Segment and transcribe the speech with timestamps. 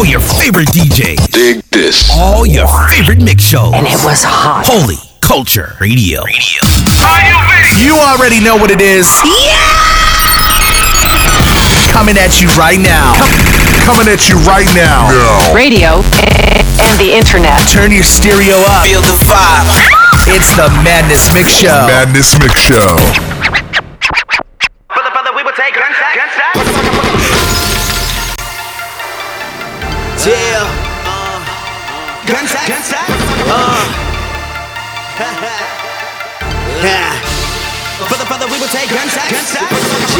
[0.00, 1.28] All your favorite DJs.
[1.28, 2.08] Dig this.
[2.16, 3.76] All your favorite mix shows.
[3.76, 4.64] And it was hot.
[4.64, 6.24] Holy Culture Radio.
[6.24, 6.64] Radio.
[7.76, 9.04] You already know what it is.
[9.28, 9.60] Yeah!
[11.92, 13.12] Coming at you right now.
[13.84, 15.12] Coming at you right now.
[15.52, 16.00] Radio
[16.80, 17.60] and the internet.
[17.68, 18.88] Turn your stereo up.
[18.88, 19.68] Feel the vibe.
[20.32, 21.76] It's the Madness Mix Show.
[21.84, 22.96] Madness Mix Show.
[32.26, 33.00] Gunshot, gunshot.
[36.84, 37.16] yeah.
[38.08, 39.70] Brother, brother, we will take gunshot, gunshot.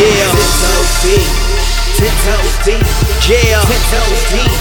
[0.01, 0.33] Yeah.
[0.33, 1.29] Ten toes deep.
[2.01, 2.81] Ten toes deep.
[3.29, 3.61] Yeah.
[3.69, 4.53] Ten toes deep.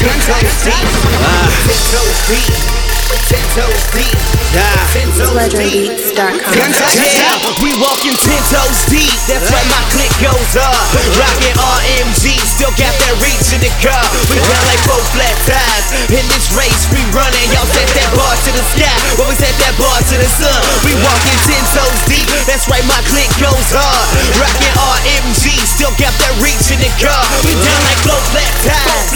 [0.00, 0.86] Ten toes deep.
[1.20, 1.52] Ah.
[1.68, 2.91] Ten toes deep.
[3.12, 4.16] Ten toes deep.
[4.56, 4.88] Ah.
[4.92, 5.92] Ten toes deep.
[6.16, 9.12] Yeah, we walking ten toes deep.
[9.28, 10.76] That's why my click goes up.
[11.20, 14.04] Rockin' RMG, still got that reach in the car.
[14.32, 15.86] We run like four flat tires.
[16.08, 17.48] In this race, we running.
[17.52, 18.96] Y'all set that bar to the sky.
[19.20, 22.28] When we set that bar to the sun, we walking ten toes deep.
[22.48, 24.08] That's right, my click goes hard.
[24.40, 27.24] Rockin' RMG, still got that reach in the car.
[27.44, 29.12] We down like four flat tires.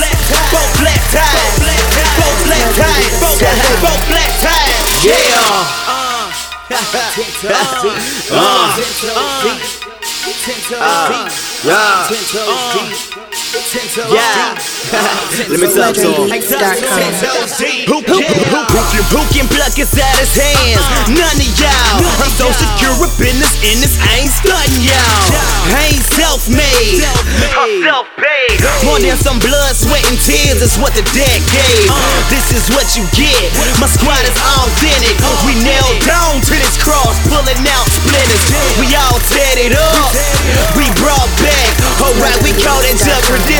[0.53, 1.33] Four flat tires.
[1.33, 2.13] Four flat tires.
[2.21, 3.15] Four flat tires.
[3.21, 3.86] Four flat tires.
[5.07, 6.27] Yeah.
[14.11, 14.59] Yeah.
[15.47, 16.27] Let me talk to him.
[17.87, 20.83] Who, who, who, who, who, who can pluck us out his hands?
[21.15, 22.03] None of y'all.
[22.23, 25.31] I'm so secure up in this, in this, I ain't stunting y'all.
[25.71, 27.07] I ain't self-made.
[27.55, 28.59] I'm self-paid.
[28.83, 31.87] More than some blood, sweat, and tears is what the dead gave.
[32.35, 33.39] This is what you get.
[33.79, 35.15] My squad is authentic.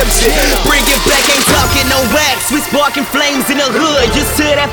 [0.07, 1.16] Bring it back,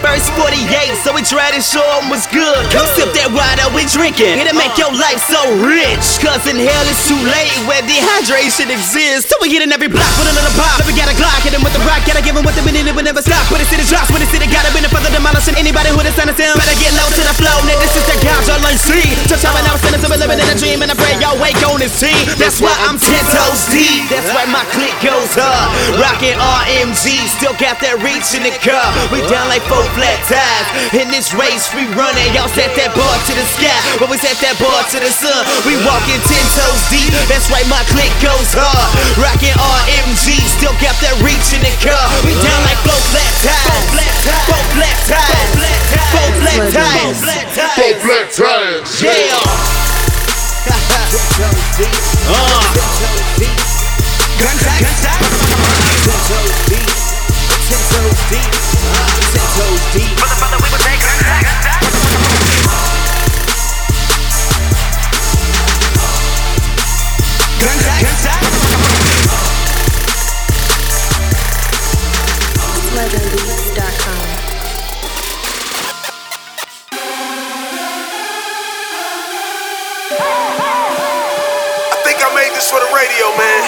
[0.03, 2.61] first 48, so we try to show 'em what's good.
[2.75, 4.35] Come sip that water we drinking.
[4.37, 6.05] It'll make your life so rich.
[6.19, 9.31] Cause in hell it's too late where dehydration exists.
[9.31, 10.77] So we hit in every block with a little pop.
[10.83, 12.03] Never got a Glock, hit him with the rock.
[12.05, 13.49] Gotta give him what the minute, it will never stop.
[13.49, 16.19] When the city drops, when the city gotta been further demolishing anybody who who is
[16.19, 16.53] under him.
[16.57, 17.79] Better get low to the flow, nigga.
[17.85, 19.07] This is the gouge all I see.
[19.29, 20.81] Touch how I now spinning, so we living in a dream.
[20.81, 22.17] And I pray y'all wake on this team.
[22.35, 24.09] That's why I'm 10 toes deep.
[24.09, 25.69] That's why my click goes up.
[26.01, 28.89] Rockin' RMG, still got that reach in the car.
[29.13, 30.67] We down like four flat tires.
[30.97, 32.33] In this race, we running.
[32.33, 33.73] Y'all set that bar to the sky.
[34.01, 35.45] But we set that bar to the sun.
[35.65, 37.13] We walking 10 toes deep.
[37.29, 38.89] That's right, my clique goes hard.
[39.17, 42.05] Rockin' RMG, still got that reach in the car.
[42.25, 43.85] We down like four flat tires.
[44.49, 45.53] Four flat tires.
[46.11, 47.21] Four flat tires.
[47.77, 48.89] Four black tires.
[49.01, 49.39] Yeah.
[52.23, 52.63] Uh.
[57.69, 59.53] Gunshot, gunshot.
[60.19, 62.93] Brother, brother, we will take gunshot, gunshot.
[67.63, 69.53] Gunshot, gunshot.
[72.93, 74.23] LegendBeats.com.
[81.91, 83.63] I think I made this for the radio, man.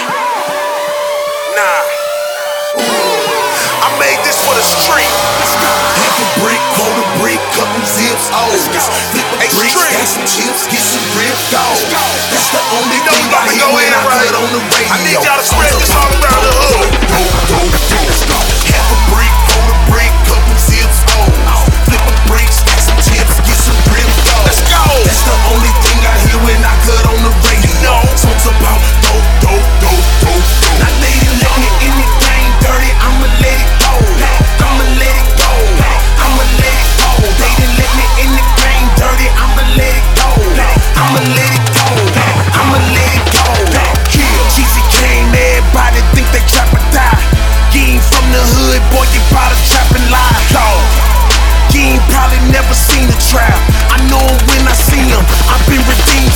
[1.55, 1.94] Nah.
[4.25, 5.05] This for the street.
[5.61, 8.65] Half a brick, hold a brick, couple zips, O's.
[9.13, 11.77] Flip a brick, stack some chips, get some rib dog.
[12.33, 14.25] That's the only You know thing I to hear go when in I right.
[14.25, 14.89] put on the radio.
[14.89, 16.94] I need y'all to spread this all around the hood.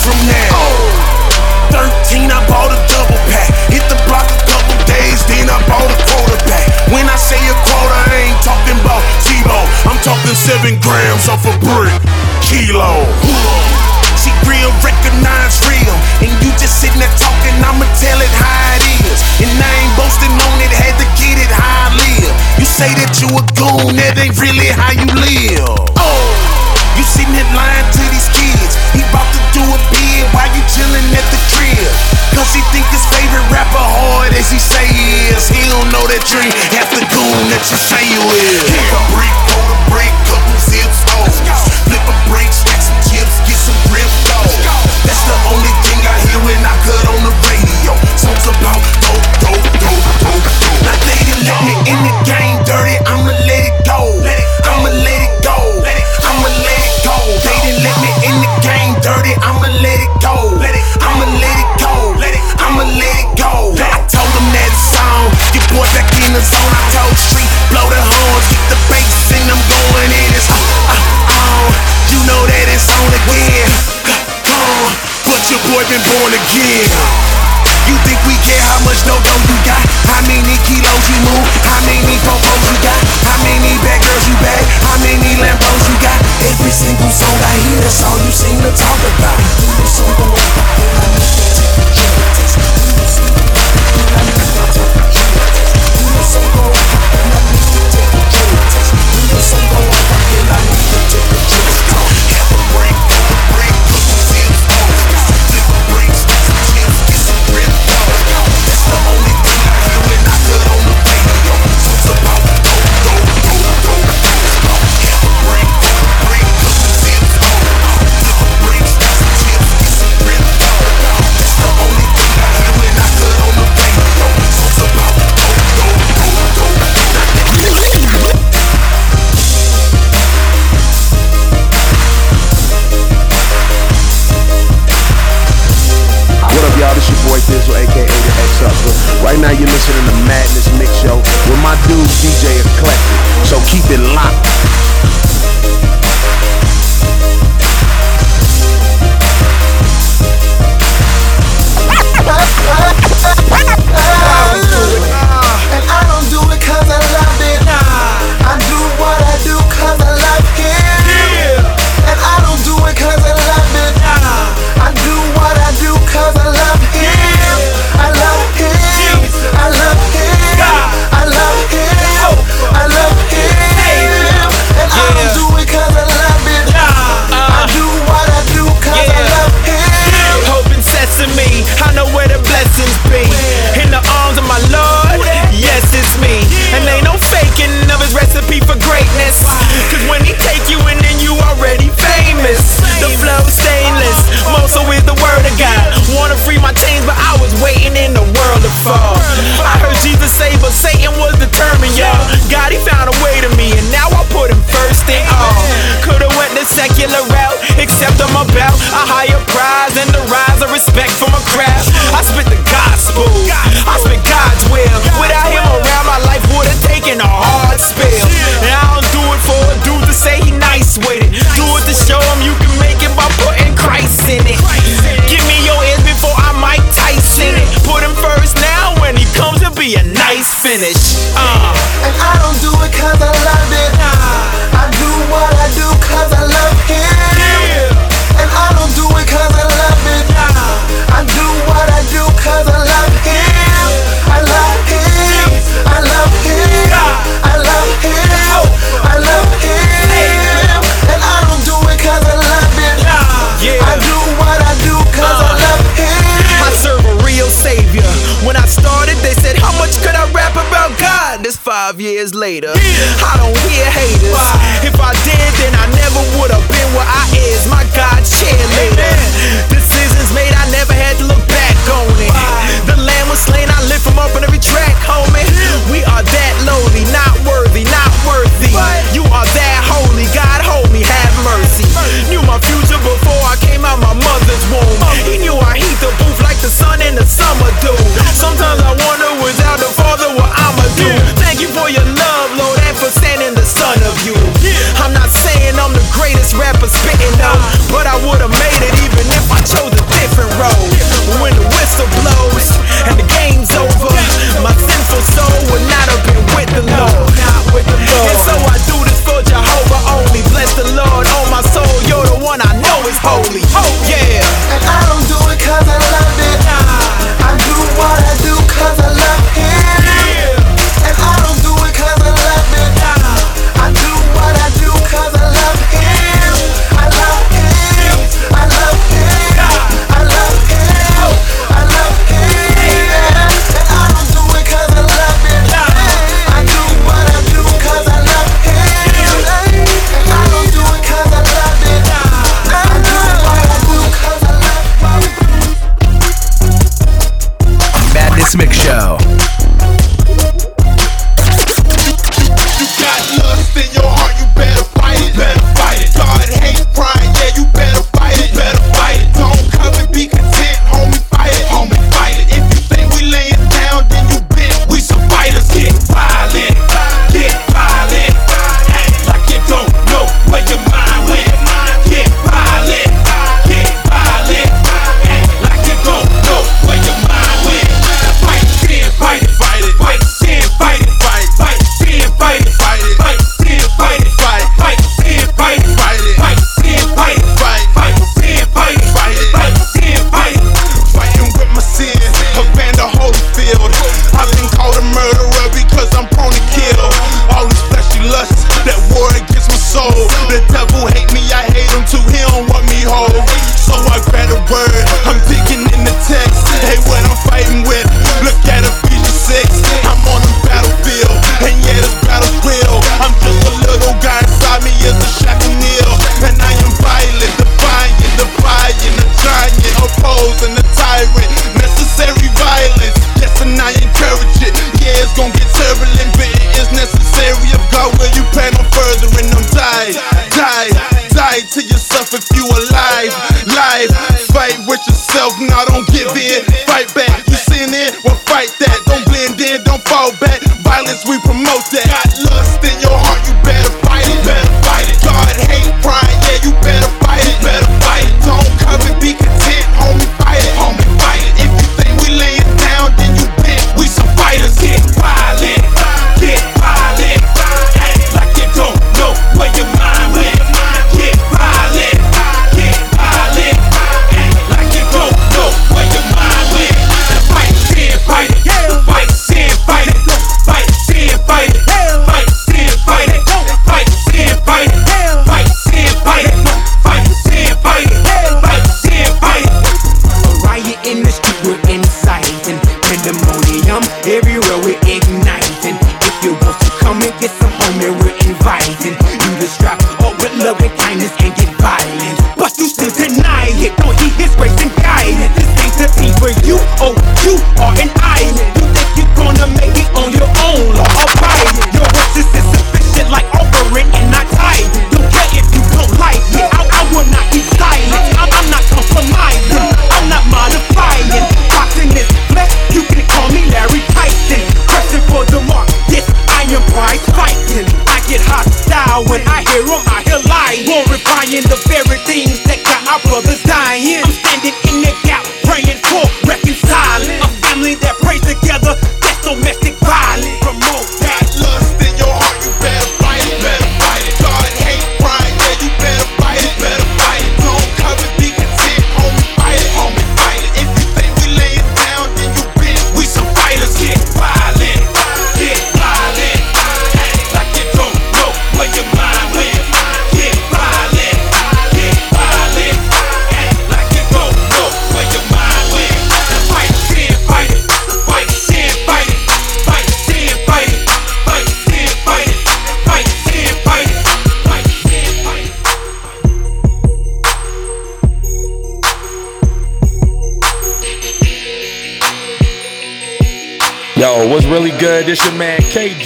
[0.10, 0.50] From that.
[1.70, 3.54] 13, I bought a double pack.
[3.70, 6.66] Hit the block a couple days, then I bought a quarterback.
[6.90, 9.70] When I say a quarter, I ain't talking about T-Bone.
[9.86, 11.94] I'm talking seven grams off a brick.
[12.42, 13.06] Kilo.
[14.18, 15.96] See, real recognize real.
[16.26, 19.22] And you just sitting there talking, I'ma tell it how it is.
[19.46, 22.34] And I ain't boasting on it, had to get it how I live.
[22.58, 25.70] You say that you a goon, that ain't really how you live.
[26.02, 26.59] Oh,
[26.98, 28.74] you sitting here lying to these kids.
[28.96, 31.90] He bout to do a bid while you chillin' at the crib.
[32.34, 35.50] Cause he think his favorite rapper hard as he say he is.
[35.52, 38.64] He don't know that dream half the goon that you say you is.
[38.90, 39.20] Couple.
[41.90, 42.16] Flip a
[42.80, 43.80] some chips, get some.
[45.06, 47.98] That's the only thing I hear when I cut on the radio.
[48.16, 50.50] Songs about dope, dope, dope, dope,
[51.90, 52.59] in the game.
[60.22, 60.56] go.
[61.00, 62.16] I'ma let it go.
[62.60, 63.72] I'ma let it go.
[63.76, 65.32] I told him that it's on.
[65.56, 66.72] Your boy back in the zone.
[66.72, 70.30] I told Street, blow the horns, keep the bass, and I'm going in.
[70.36, 71.72] It's uh, uh, on.
[72.12, 73.72] You know that it's on again.
[74.48, 74.88] Uh,
[75.28, 76.88] but your boy been born again.
[77.88, 79.82] You think we care how much no dough you got?
[80.06, 81.48] How many kilos you move?
[81.66, 83.02] How many popos you got?
[83.26, 84.64] How many bad girls you bag?
[84.86, 86.20] How many Lambos you got?
[86.46, 89.69] Every single song I hear, that's all you seem to talk about.
[90.10, 90.39] Thank you.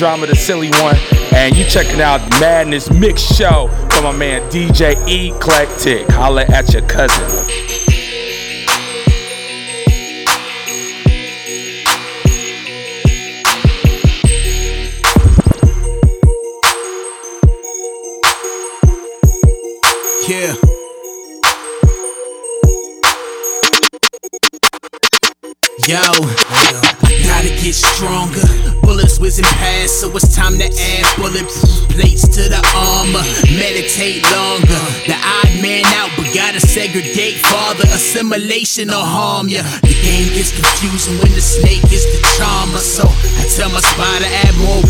[0.03, 0.98] Drama, the silly one,
[1.33, 6.10] and you checking out Madness Mix Show from my man DJ Eclectic.
[6.10, 7.62] Holla at your cousin.
[33.96, 34.82] Meditate longer.
[35.06, 37.86] The odd man out, but gotta segregate farther.
[37.94, 39.62] Assimilation or harm ya.
[39.82, 42.80] The game gets confusing when the snake is the charmer.
[42.80, 44.24] So I tell my more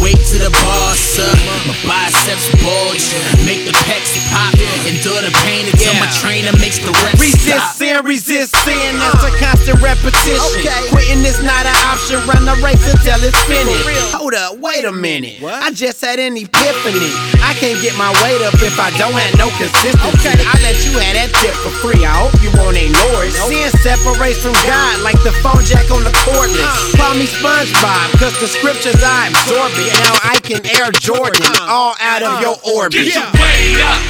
[0.03, 1.31] weight to the bar, sir.
[1.63, 3.15] My biceps bulge,
[3.47, 4.51] make the pecs pop.
[4.83, 9.31] Endure the pain until my trainer makes the reps Resist sin, resist sin, that's uh.
[9.31, 10.59] a constant repetition.
[10.91, 13.87] Quitting is not an option, run the race until it's finished.
[14.11, 15.39] Hold up, wait a minute.
[15.41, 17.09] I just had an epiphany.
[17.39, 20.03] I can't get my weight up if I don't have no consistency.
[20.19, 20.35] Okay.
[20.43, 23.31] I let you have that tip for free, I hope you won't ignore it.
[23.47, 26.67] Sin separates from God like the phone jack on the cordless.
[26.67, 26.99] Uh.
[26.99, 31.43] Call me SpongeBob, cause the scriptures I absorb it and how I can Air Jordan
[31.69, 33.05] all out of your orbit.
[33.05, 34.01] Get your weight up,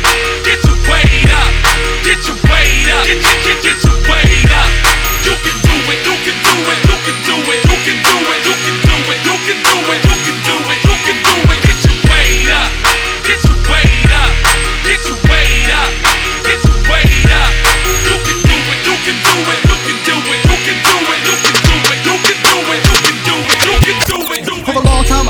[0.48, 1.52] get your weight up,
[2.08, 4.70] get your weight up, get, your, get, get your weight up.
[5.28, 8.16] You can do it, you can do it, you can do it, you can do
[8.32, 10.80] it, you can do it, you can do it, you can do it.
[10.84, 10.93] You can do it.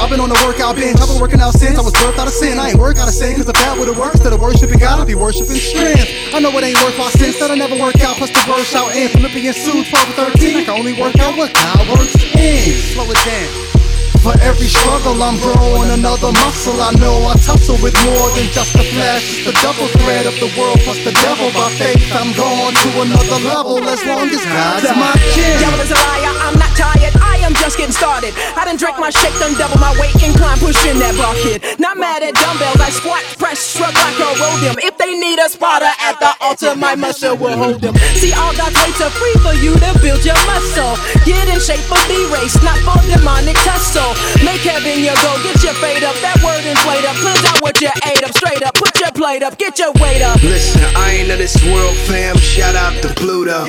[0.04, 1.00] I've been on a workout binge.
[1.00, 2.60] I've been working out since I was birthed out of sin.
[2.60, 5.00] I ain't work out of sin, cause if that would've worked, instead of worshiping God,
[5.00, 6.12] I'd be worshiping strength.
[6.36, 8.76] I know it ain't worth my sins, that I never work out, plus the verse
[8.76, 10.58] out in Philippians 2, 12 to 13.
[10.58, 12.76] I can only work out what God works in.
[12.92, 13.83] Slow it down.
[14.24, 16.80] For every struggle, I'm growing another muscle.
[16.80, 19.44] I know I tussle with more than just the flesh.
[19.44, 21.52] It's the double thread of the world plus the devil.
[21.52, 25.60] By faith, I'm going to another level as long as God's my king.
[25.60, 27.12] Devil is a liar, I'm not tired.
[27.20, 28.32] I am just getting started.
[28.56, 31.60] I done drank my shake, done double my weight, incline pushing that bucket.
[31.76, 34.32] Not mad at dumbbells, I squat, press, shrug like a
[34.64, 34.80] them.
[34.80, 38.00] If they need a spotter at the altar, my muscle will hold them.
[38.16, 40.96] See, all God's weights are free for you to build your muscle.
[41.28, 44.13] Get in shape for the race, not for demonic tussle.
[44.44, 46.16] Make heaven your goal, get your fade up.
[46.22, 48.34] That word inflate up, cleanse out what you ate up.
[48.36, 50.42] Straight up, put your plate up, get your weight up.
[50.44, 52.38] Listen, I ain't of this world, fam.
[52.38, 53.66] Shout out to Pluto.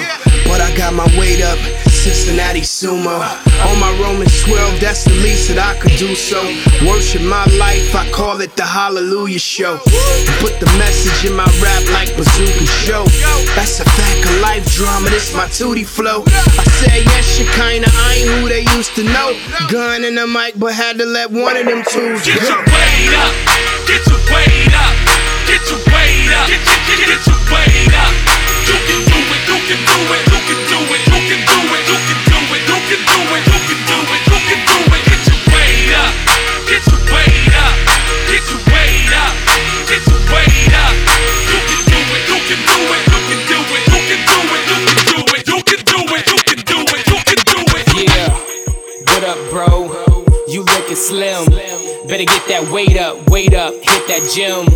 [0.46, 1.58] But I got my weight up.
[2.04, 3.16] Cincinnati Sumo.
[3.64, 6.36] On my Roman 12, that's the least that I could do so.
[6.84, 9.80] Worship my life, I call it the Hallelujah Show.
[10.44, 13.08] Put the message in my rap like Bazooka Joe.
[13.56, 16.28] That's a fact of life drama, this my tootie flow.
[16.28, 19.32] I said yes, you kinda, I ain't who they used to know.
[19.72, 23.16] Gun in the mic, but had to let one of them twos Get your weight
[23.16, 23.32] up,
[23.88, 24.92] get your weight up,
[25.48, 28.12] get your weight up, get, get, get, get your weight up.
[28.68, 31.88] You can do it, you can do it, you can do it, can do it,
[31.88, 34.76] you can do it, you can do it, you can do it, you can do
[34.92, 35.02] it.
[35.08, 36.12] Get your weight up,
[36.68, 37.72] get your weight up,
[38.28, 39.32] get your weight up,
[39.88, 40.92] get your weight up.
[41.48, 44.36] You can do it, you can do it, you can do it, you can do
[45.32, 47.40] it, you can do it, you can do it, you can do it, you can
[47.48, 47.88] do it.
[48.04, 48.28] Yeah.
[49.08, 49.88] What up, bro?
[50.48, 51.48] You looking slim.
[52.08, 54.66] Better get that weight up, weight up, hit that gym.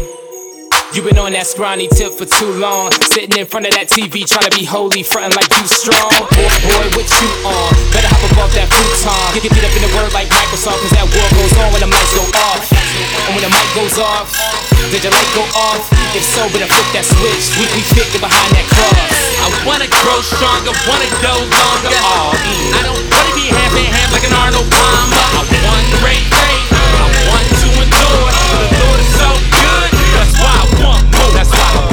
[0.98, 2.90] You been on that scrawny tip for too long.
[3.14, 6.10] Sitting in front of that TV trying to be holy, frontin' like you strong.
[6.10, 7.70] Boy, boy, what you on?
[7.94, 9.14] Better hop above that futon.
[9.30, 11.90] Get, get up in the word like Microsoft, cause that war goes on when the
[11.94, 12.66] mics go off.
[13.30, 14.34] And when the mic goes off,
[14.90, 15.86] did your light go off?
[16.18, 17.46] If so, better flip that switch.
[17.62, 18.98] We, we fit behind that cross.
[19.38, 21.94] I wanna grow stronger, wanna go longer.
[21.94, 22.74] All in.
[22.74, 25.14] I don't wanna be half in half like an Arnold Palmer.
[25.14, 28.26] I want great faith, I want to endure.
[28.34, 29.17] The Lord
[30.80, 31.87] that's why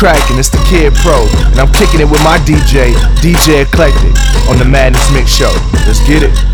[0.00, 0.38] cracking?
[0.38, 4.16] It's the Kid Pro, and I'm kicking it with my DJ, DJ Eclectic,
[4.48, 5.52] on the Madness Mix Show.
[5.84, 6.49] Let's get it.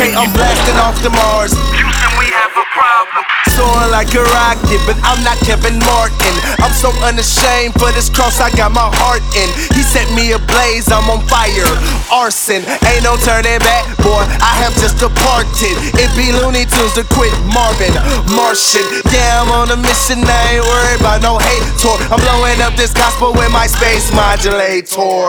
[0.00, 1.52] Okay, I'm blasting off the Mars.
[1.52, 3.20] Houston, we have a problem.
[3.60, 6.34] Soaring like a rocket, but I'm not Kevin Martin.
[6.64, 9.52] I'm so unashamed for this cross I got my heart in.
[9.76, 11.68] He set me ablaze, I'm on fire.
[12.08, 14.24] Arson, ain't no turning back, boy.
[14.40, 15.76] I have just departed.
[15.92, 17.92] It be Looney Tunes to quit Marvin.
[18.32, 18.80] Martian,
[19.12, 20.24] yeah, I'm on a mission.
[20.24, 22.00] I ain't worried about no hate tour.
[22.08, 25.28] I'm blowing up this gospel with my space modulator.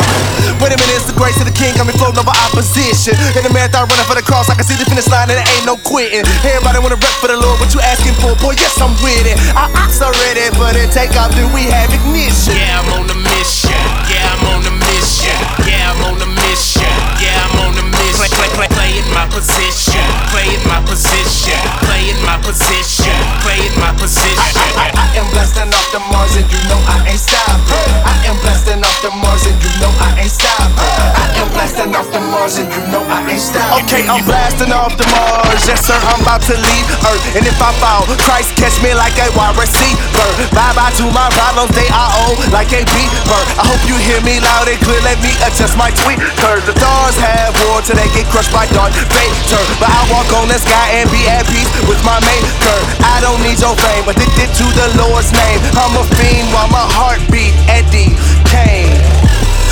[0.64, 3.12] Wait a minute, it's the grace of the king coming floating over opposition.
[3.36, 5.48] In the marathon running for the cross, I can see the finish line and it
[5.52, 6.24] ain't no quitting.
[6.48, 8.38] Everybody wanna rep for the Lord, what you asking for?
[8.38, 9.36] Boy, yes, I'm with it.
[9.58, 12.54] I, I'm so ready for the takeoff, do we have ignition?
[12.56, 13.74] Yeah, I'm on a mission.
[14.08, 15.36] Yeah, I'm on a mission.
[15.66, 16.86] Yeah, I'm on a mission.
[17.18, 18.30] Yeah, I'm on a mission.
[18.30, 20.06] Play, play, play, playing my position.
[20.32, 21.60] Playing my position.
[21.84, 23.12] Playing my position.
[23.44, 24.64] Playing my position.
[24.80, 27.68] I, I am blasting off the Mars and you know I ain't stopping.
[28.08, 30.80] I am blasting off the Mars and you know I ain't stopping.
[31.20, 33.84] I am blasting off the Mars and you know I ain't stopping.
[33.84, 35.68] Okay, I'm blasting off the Mars.
[35.68, 37.24] Yes, sir, I'm about to leave Earth.
[37.36, 40.32] And if I fall, Christ catch me like a wide receiver.
[40.56, 43.42] Bye bye to my problems, they are old like a beaver.
[43.60, 45.04] I hope you hear me loud and clear.
[45.04, 46.24] Let me adjust my tweet.
[46.40, 49.64] Cause the stars have war till they get crushed by Darth Vader.
[49.76, 52.78] But I walk on the sky and be at peace with my maker.
[53.02, 55.60] I don't need your fame, addicted to the Lord's name.
[55.74, 58.14] I'm a fiend while my heart beat Eddie
[58.46, 58.94] Kane.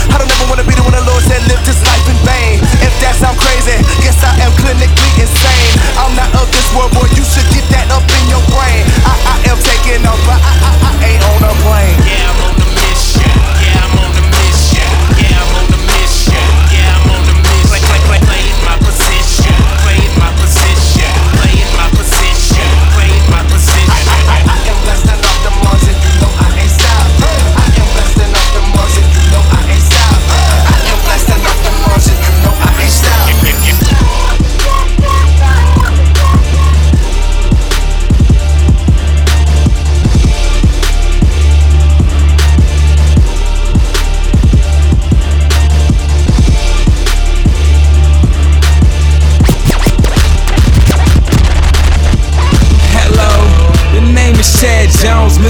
[0.10, 2.58] I don't ever wanna be the one the Lord said live this life in vain.
[2.82, 5.74] If that sound crazy, guess I am clinically insane.
[6.02, 7.06] I'm not of this world, boy.
[7.14, 8.82] You should get that up in your brain.
[9.06, 11.98] I, I am taking but I, I, I ain't on a plane.
[12.10, 12.59] Yeah,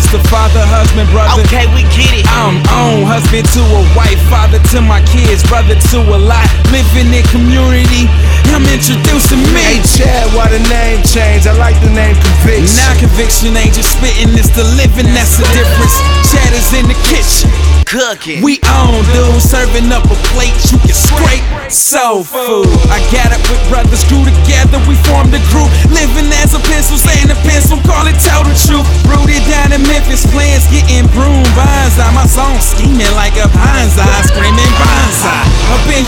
[0.10, 1.46] Father, husband, brother.
[1.46, 2.26] Okay, we get it.
[2.34, 6.50] I'm on, husband to a wife, father to my kids, brother to a lot.
[6.74, 8.10] Living in community,
[8.50, 9.62] I'm introducing me.
[9.62, 11.46] Hey Chad, why the name change?
[11.46, 12.82] I like the name Conviction.
[12.82, 15.94] Now conviction ain't just spitting, it's the living, that's the difference.
[16.34, 17.54] Chad is in the kitchen.
[17.86, 18.42] Cooking.
[18.42, 21.46] We on, dude, serving up a plate you can scrape.
[21.70, 22.70] Soul food.
[22.90, 25.70] I got it with brothers, grew together, we formed a group.
[25.94, 28.86] Living as a pencil, saying a pencil, call it tell the truth.
[29.06, 29.39] Rooted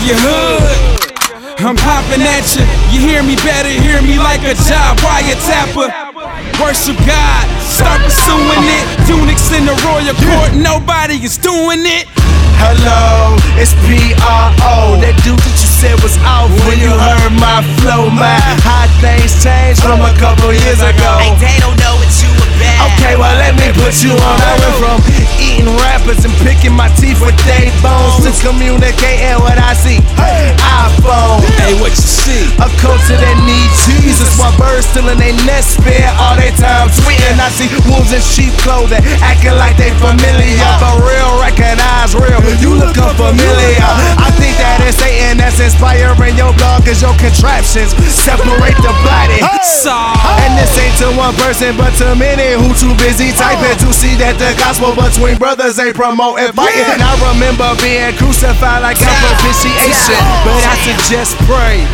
[0.02, 1.02] your hood.
[1.62, 2.66] I'm popping at you.
[2.90, 5.86] You hear me better, hear me like a job wiretaper.
[6.58, 8.84] Worship God, start pursuing it.
[9.06, 12.10] Eunuchs in the royal court, nobody is doing it.
[12.58, 15.02] Hello, it's P-R-O.
[15.02, 18.06] That dude that you said was off when you heard my flow.
[18.06, 20.22] My how things changed from a oh.
[20.22, 21.10] couple years ago.
[21.18, 22.01] Hey, they don't know what you about.
[22.92, 24.36] Okay, well let me put you on.
[24.42, 24.98] I went from
[25.38, 29.98] eating rappers and picking my teeth with they bones to communicating what I see.
[30.18, 31.42] iPhone.
[31.58, 32.46] Hey, what you see?
[32.62, 36.90] A culture that needs Jesus while birds still in their nest, spare all their time
[37.02, 37.38] tweeting.
[37.38, 42.38] I see wolves in sheep clothing, acting like they familiar, but real recognize real.
[42.62, 43.82] You look unfamiliar.
[44.18, 49.42] I think that it's Satan that's inspiring your blog, cause your contraptions separate the body.
[50.42, 53.84] And this ain't to one person, but to many who too busy typing oh.
[53.86, 56.84] to see that the gospel between brothers ain't promoting fighting.
[56.92, 61.84] And I remember being crucified like I'm propitiation, but I suggest pray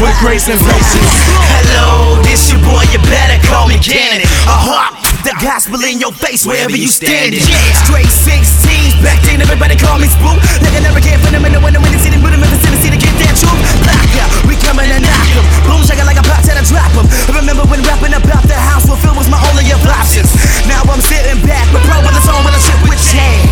[0.00, 1.12] with grace and patience.
[1.58, 4.22] Hello, this your boy, you better call me Gannon.
[4.46, 4.93] A heart,
[5.24, 7.40] the gospel in your face wherever you standing.
[7.88, 10.36] Straight 16s, back then everybody call me Spook.
[10.60, 12.44] Like I never cared for them in the winter when they see them, put them
[12.44, 13.56] in the Tennessee to get that truth.
[13.80, 15.44] Black out, we coming to knock them.
[15.64, 17.08] Boom, shaka like a pop to drop them.
[17.08, 20.28] I remember when rapping about the house where Phil was my only of options.
[20.68, 23.48] Now I'm sitting back with pro with a song with a chip with Chad.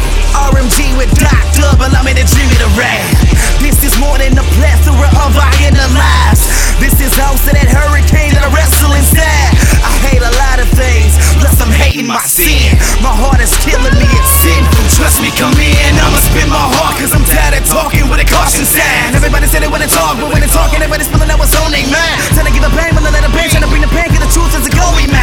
[0.53, 3.01] RMG with Doc Dub, allow me to dream it a rap.
[3.65, 6.45] This is more than a plethora of our inner lives.
[6.83, 9.55] This is also that hurricane that I wrestle inside.
[9.87, 12.75] I hate a lot of things, plus I'm hating my sin.
[12.99, 14.83] My heart is killing me, it's sinful.
[14.99, 18.27] Trust me, come in, I'ma spin my heart, cause I'm tired of talking with a
[18.27, 19.15] caution sign.
[19.15, 21.87] Everybody said they wanna talk, but when they talk, everybody's spilling out what's on their
[21.87, 22.19] mind.
[22.35, 24.11] Trying to give a pain, but I let a pain, trying to bring the pain,
[24.11, 25.22] get the truth as a goalie man.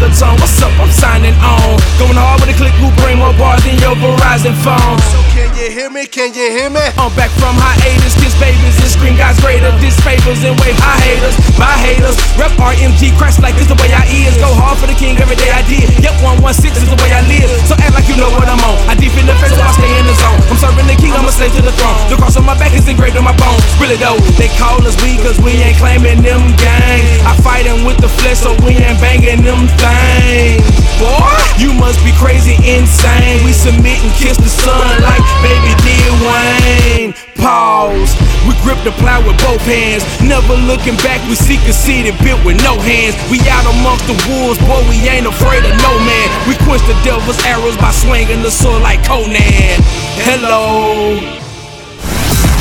[0.00, 0.40] Hello, Tone.
[0.40, 0.72] What's up?
[0.80, 1.76] I'm signing on.
[2.00, 4.96] Going hard with a click who bring more bars than your Verizon phone.
[5.12, 6.08] So can you hear me?
[6.08, 6.80] Can you hear me?
[6.96, 9.68] I'm back from hiatus, kiss babies and screen guys greater.
[9.76, 12.16] Disfavors and wave high haters, my haters.
[12.40, 14.40] Rep RMG, crash like this the way I is.
[14.40, 15.84] Go hard for the king every day I did.
[16.00, 17.52] Yep, 116 is the way I live.
[17.68, 18.80] So act like you know what I'm on.
[18.88, 20.40] I deep in the face while I stay in the zone.
[20.48, 22.00] I'm serving the king, I'm a slave to the throne.
[22.08, 23.60] The cross on my back is engraved on my bones.
[23.76, 27.04] Really though, they call us we cause we ain't claiming them gangs.
[27.28, 30.62] I fight them with the flesh, so we ain't banging them things.
[31.00, 33.40] Boy, you must be crazy insane.
[33.44, 37.12] We submit and kiss the sun like baby did Wayne.
[37.40, 38.12] Pause.
[38.46, 40.04] We grip the plow with both hands.
[40.20, 43.16] Never looking back, we seek a city built with no hands.
[43.30, 46.26] We out amongst the wolves, boy, we ain't afraid of no man.
[46.48, 49.80] We quench the devil's arrows by swinging the sword like Conan.
[50.24, 51.49] Hello.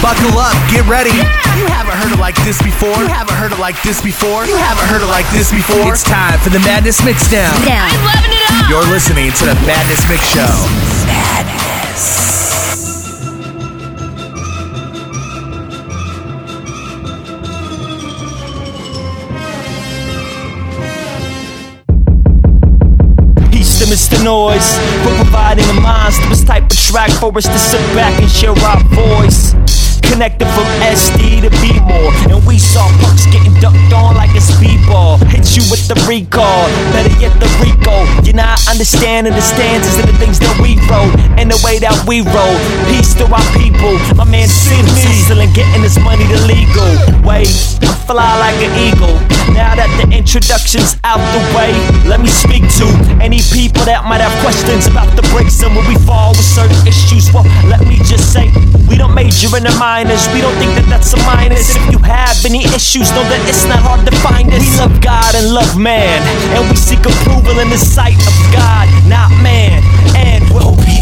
[0.02, 1.12] Buckle up, get ready.
[1.12, 2.96] You haven't heard it like this before.
[3.04, 4.46] You haven't heard it like this before.
[4.46, 5.92] You haven't heard it like this before.
[5.92, 7.52] It's time for the Madness Mixdown.
[7.68, 8.70] I'm loving it up.
[8.70, 10.48] You're listening to the Madness Mix Show.
[11.06, 12.30] Madness.
[23.52, 24.24] Peace to Mr.
[24.24, 28.52] Noise for providing a monstrous type of track for us to sit back and share
[28.52, 29.54] our voice.
[30.10, 35.22] Connected from SD to B-more And we saw punks getting ducked on like a speedball.
[35.30, 38.04] Hit you with the recall, better yet the Rico.
[38.26, 41.95] You're not understanding the stanzas and the things that we wrote And the way that
[42.08, 42.58] we roll.
[42.89, 46.89] Peace to our people, my man Sims Hustling, getting his money the legal.
[47.22, 47.45] Way
[47.86, 51.74] I fly like an eagle Now that the introduction's out the way
[52.08, 52.88] Let me speak to
[53.20, 56.80] any people that might have questions About the breaks and where we fall with certain
[56.88, 58.50] issues Well, let me just say,
[58.88, 62.00] we don't major in the minors We don't think that that's a minus If you
[62.06, 65.50] have any issues, know that it's not hard to find us We love God and
[65.54, 66.22] love man
[66.58, 69.82] And we seek approval in the sight of God, not man
[70.14, 71.00] And we're obedient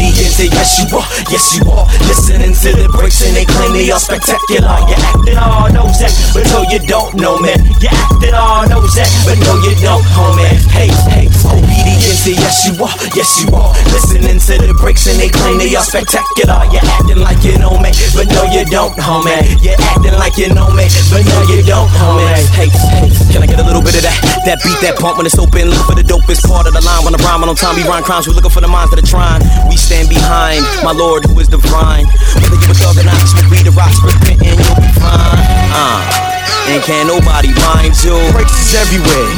[0.78, 1.86] you are, yes you are.
[2.06, 4.70] Listening to the breaks and they claim they are spectacular.
[4.86, 5.66] You're acting all
[5.98, 7.58] that, but no you don't know man.
[7.82, 10.54] You're acting all knows that, but no you don't, homie.
[10.70, 13.74] Hey, hey, obedience, yes you are, yes you are.
[13.90, 16.62] Listening to the breaks and they claim they are spectacular.
[16.70, 19.42] You're acting like you know me, but no you don't, homie.
[19.58, 22.30] You're acting like you know me, but no you don't, homie.
[22.54, 24.16] Hey, hey, can I get a little bit of that?
[24.46, 25.68] That beat, that pump when it's open.
[25.68, 27.02] Look for the dopest part of the line.
[27.02, 28.30] When I rhyme on time, we rhyme crimes.
[28.30, 29.42] We looking for the minds that are trying.
[29.66, 32.06] We stand behind my Lord who is divine.
[32.38, 35.42] Whether you a thug or not, smoke weed or rock, repenting, you'll be fine.
[35.74, 36.27] Uh.
[36.68, 38.16] And can't nobody mind you.
[38.36, 39.28] Breaks everywhere,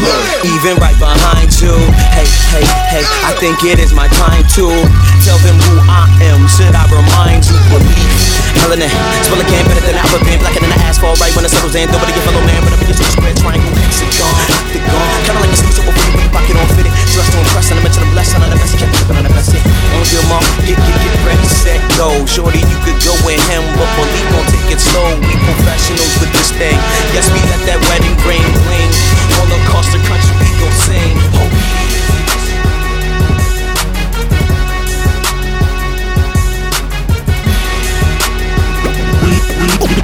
[0.42, 1.73] even right behind you.
[2.11, 4.66] Hey, hey, hey, I think it is my time to
[5.23, 6.46] tell them who I am.
[6.51, 7.59] Should I remind you?
[8.59, 8.90] Melanin,
[9.23, 10.42] spell again better than alphabet.
[10.42, 11.87] Blacker than the asphalt, right when it settles in.
[11.90, 15.09] Nobody get fellow man, but I'm just a square triangle, hexagon, octagon.
[15.25, 16.92] Kinda like a over the pocket on fitted.
[17.14, 19.25] Dressed to impress, and I mention the blessed, and I'm the best kept, but I'm
[19.27, 19.62] the best hit.
[19.62, 22.11] On your mark, get, get, get ready, set, go.
[22.27, 25.14] Shorty, you could go with him, but believe gon' take it slow.
[25.23, 26.77] We professionals with this thing.
[27.14, 28.90] Yes, we let that wedding ring bling.
[29.38, 31.14] All across the country, we gon' sing.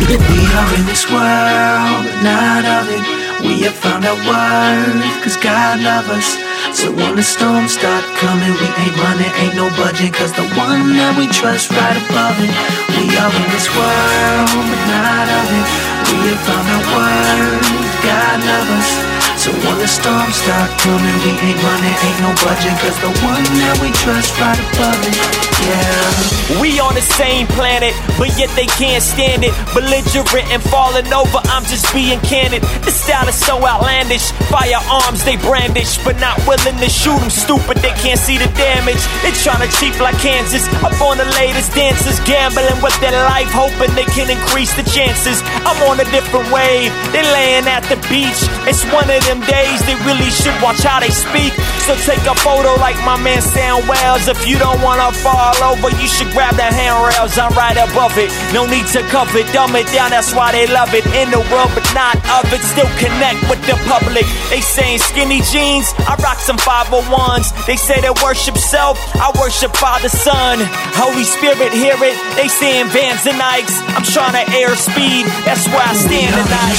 [0.07, 3.16] We are in this world, but not of it.
[3.41, 6.29] We have found our worth, cause God loves us.
[6.73, 10.97] So when the storms start coming, we ain't running, ain't no budging, cause the one
[10.97, 12.53] that we trust right above it.
[12.97, 15.69] We are in this world, but not of it.
[16.11, 19.06] We have found our worth, God loves us.
[19.47, 23.47] So when the storms start coming, we ain't running, ain't no budging, cause the one
[23.63, 25.47] that we trust right above it.
[25.63, 26.59] Yeah.
[26.59, 29.55] We on the same planet, but yet they can't stand it.
[29.71, 32.63] Belligerent and falling over, I'm just being candid.
[32.83, 34.35] The style is so outlandish.
[34.51, 37.31] Firearms they brandish, but not willing to shoot them.
[37.31, 39.03] Stupid, they can't see the damage.
[39.23, 40.67] They tryna cheap like Kansas.
[40.83, 45.39] Up on the latest dances, gambling with their life, hoping they can increase the chances.
[45.63, 46.91] I'm on a different wave.
[47.15, 48.43] They laying at the beach.
[48.67, 51.53] It's one of them days they really should watch how they speak.
[51.85, 54.29] So take a photo like my man Sam Wells.
[54.29, 57.39] If you don't wanna fall over, you should grab the handrails.
[57.39, 58.31] I'm right above it.
[58.53, 60.11] No need to cover it, dumb it down.
[60.11, 61.07] That's why they love it.
[61.15, 62.61] In the world, but not of it.
[62.63, 64.27] Still connect with the public.
[64.51, 65.93] They saying skinny jeans.
[66.07, 67.53] I rock some 501s.
[67.67, 68.99] They say they worship self.
[69.17, 70.59] I worship Father, Son.
[70.95, 72.17] Holy Spirit, hear it.
[72.37, 73.81] They saying Vans and Nikes.
[73.95, 75.27] I'm trying to air speed.
[75.45, 76.77] That's where I stand tonight.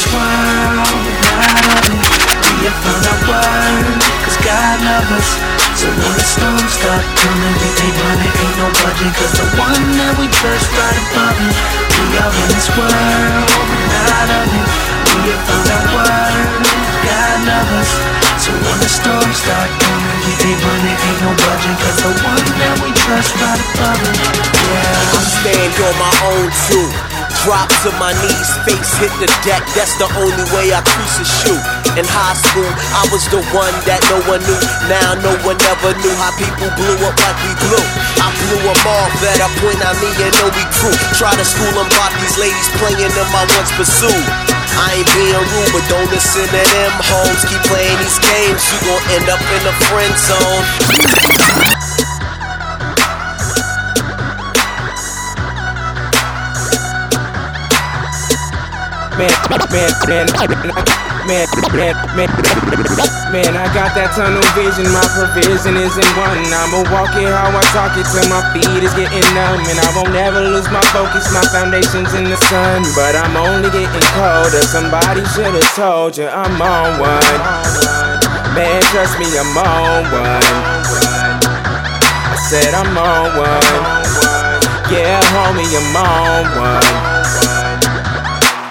[2.68, 3.96] Have found our word,
[4.28, 5.30] cause God loves us.
[5.80, 9.88] So when the storms start coming, we ain't running, ain't no budging, cause the one
[9.96, 11.56] that we trust right above it.
[11.96, 14.68] We are in this world, but not of it.
[15.16, 16.48] We have found our word,
[17.08, 17.92] God loves us.
[18.36, 22.48] So when the storms start coming, we ain't running, ain't no budging, cause the one
[22.52, 24.18] that we trust right above it.
[24.44, 25.16] Yeah.
[25.16, 27.17] I stand on my own too.
[27.48, 29.64] Drop to my knees, face hit the deck.
[29.72, 31.56] That's the only way I crease a shoe.
[31.96, 34.60] In high school, I was the one that no one knew.
[34.92, 37.86] Now no one ever knew how people blew up like we blew.
[38.20, 40.92] I blew them off at a point I me and no crew.
[41.16, 44.28] Try to school them about these ladies playing them I once pursued.
[44.84, 47.48] I ain't being rude, but don't listen to them hoes.
[47.48, 51.57] Keep playing these games, you gon' end up in the friend zone.
[59.18, 59.34] Man,
[59.74, 62.30] man, man, man, man, man,
[63.34, 64.86] man, I got that tunnel vision.
[64.94, 66.46] My provision isn't one.
[66.54, 69.66] I'ma walk it how I talk it till my feet is getting numb.
[69.66, 71.26] And I won't ever lose my focus.
[71.34, 72.86] My foundation's in the sun.
[72.94, 74.62] But I'm only getting colder.
[74.70, 77.42] Somebody should've told you I'm on one.
[78.54, 80.46] Man, trust me, I'm on one.
[82.22, 83.82] I said I'm on one.
[84.94, 87.07] Yeah, homie, I'm on one.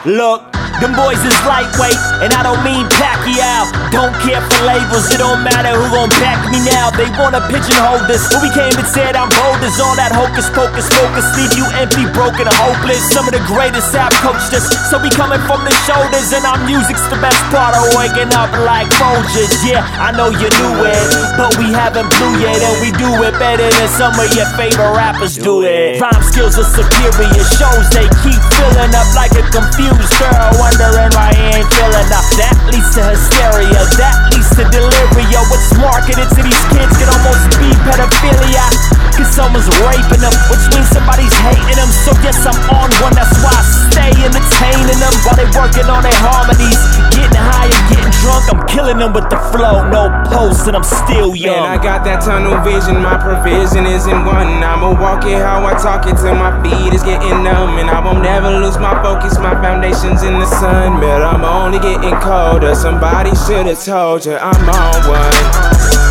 [0.06, 3.68] Look, them boys is lightweight, and I don't mean Pacquiao.
[3.90, 6.90] Don't care for labels, it don't matter who gon' back me now.
[6.92, 10.48] They wanna pigeonhole this, but we came and said I'm bold as all that hocus
[10.52, 11.24] pocus focus.
[11.36, 13.02] Leave you empty, broken, and hopeless.
[13.08, 16.60] Some of the greatest have coached us, so we coming from the shoulders, and our
[16.68, 19.52] music's the best part of waking up like Folgers.
[19.64, 21.00] Yeah, I know you knew it,
[21.36, 24.92] but we haven't blew yet, and we do it better than some of your favorite
[24.92, 26.00] rappers do it.
[26.00, 31.30] Rhyme skills are superior, shows they keep filling up like a confused girl, wondering why
[31.34, 32.26] he ain't feeling up.
[32.34, 35.44] That leads to hysteria, that leads to delirium.
[35.46, 39.05] What's marketed to these kids can almost be pedophilia.
[39.16, 41.88] Cause someone's raping them, which means somebody's hating them.
[42.04, 46.04] So yes, I'm on one, that's why I stay entertaining them while they working on
[46.04, 46.76] their harmonies.
[47.16, 49.88] Getting high and getting drunk, I'm killing them with the flow.
[49.88, 51.64] No post, and I'm still young.
[51.64, 54.60] Man, I got that tunnel vision, my provision isn't one.
[54.60, 57.80] I'ma walk it how I talk it till my feet is getting numb.
[57.80, 61.00] And I won't never lose my focus, my foundation's in the sun.
[61.00, 62.74] But I'm only getting colder.
[62.74, 66.05] Somebody should've told you I'm on one.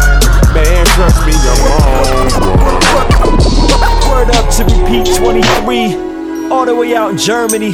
[0.96, 2.72] Trust me, I'm on.
[4.10, 7.72] Word up to repeat 23, all the way out in Germany.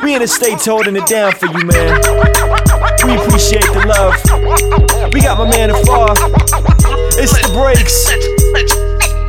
[0.00, 1.98] We in the States holding it down for you, man.
[3.04, 4.14] We appreciate the love.
[5.12, 6.14] We got my man afar.
[7.18, 8.06] It's the breaks.
[8.52, 8.76] Let's,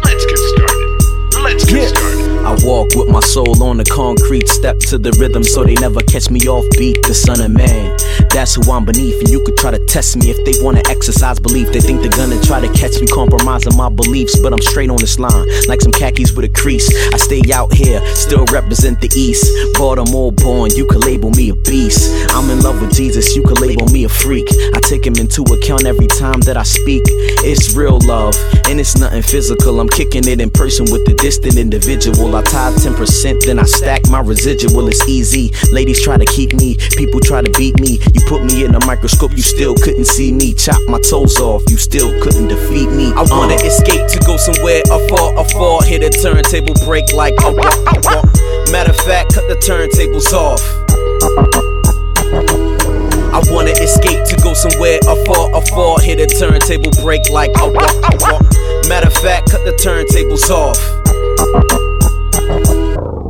[0.06, 1.42] let's get started.
[1.42, 2.03] Let's get started.
[2.54, 6.02] I walk with my soul on the concrete, step to the rhythm so they never
[6.02, 7.02] catch me off beat.
[7.02, 7.98] The son of man,
[8.30, 9.18] that's who I'm beneath.
[9.22, 11.74] And you could try to test me if they wanna exercise belief.
[11.74, 14.98] They think they're gonna try to catch me compromising my beliefs, but I'm straight on
[14.98, 16.86] this line, like some khakis with a crease.
[17.12, 19.50] I stay out here, still represent the East.
[19.74, 22.14] Baltimore born, you could label me a beast.
[22.38, 24.46] I'm in love with Jesus, you could label me a freak.
[24.76, 27.02] I take him into account every time that I speak.
[27.42, 28.38] It's real love,
[28.70, 29.80] and it's nothing physical.
[29.80, 32.36] I'm kicking it in person with the distant individual.
[32.36, 34.88] I tie 10%, then I stack my residual.
[34.88, 35.52] It's easy.
[35.72, 38.00] Ladies try to keep me, people try to beat me.
[38.14, 40.54] You put me in a microscope, you still couldn't see me.
[40.54, 43.14] Chop my toes off, you still couldn't defeat me.
[43.14, 43.68] I wanna uh.
[43.68, 45.84] escape to go somewhere afar, afar.
[45.84, 48.26] Hit a turntable break like a walk, a walk.
[48.72, 50.62] Matter of fact, cut the turntables off.
[53.34, 56.00] I wanna escape to go somewhere afar, afar.
[56.00, 58.44] Hit a turntable break like a walk, a walk.
[58.88, 61.93] Matter of fact, cut the turntables off.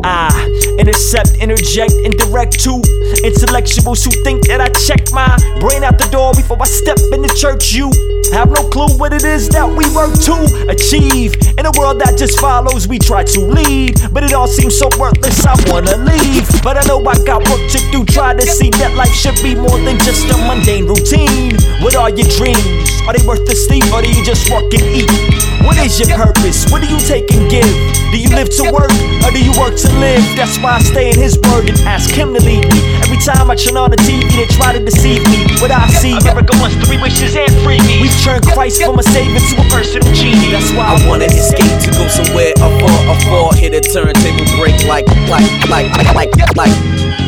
[0.03, 0.29] I
[0.77, 2.81] intercept, interject, and direct to
[3.23, 7.21] intellectuals who think that I check my brain out the door before I step in
[7.21, 7.71] the church.
[7.71, 7.87] You
[8.35, 10.35] have no clue what it is that we work to
[10.67, 11.35] achieve.
[11.57, 14.89] In a world that just follows, we try to lead, but it all seems so
[14.99, 15.45] worthless.
[15.45, 18.03] I wanna leave, but I know I got work to do.
[18.05, 21.55] Try to see that life should be more than just a mundane routine.
[21.81, 22.91] What are your dreams?
[23.07, 25.52] Are they worth the sleep, or do you just work and eat?
[25.63, 26.69] What is your purpose?
[26.71, 27.67] What do you take and give?
[28.11, 28.91] Do you live to work,
[29.23, 30.21] or do you work to live?
[30.35, 32.79] That's why I stay in his word and ask him to lead me.
[32.99, 35.47] Every time I turn on the TV, they try to deceive me.
[35.63, 38.03] What I see, America wants three wishes and free me.
[38.03, 40.51] We've turned Christ from a savior to a personal genie.
[40.51, 43.55] That's why I wanna escape to go somewhere afar, afar.
[43.55, 47.22] Hit a turntable break like, like, like, like, like, like.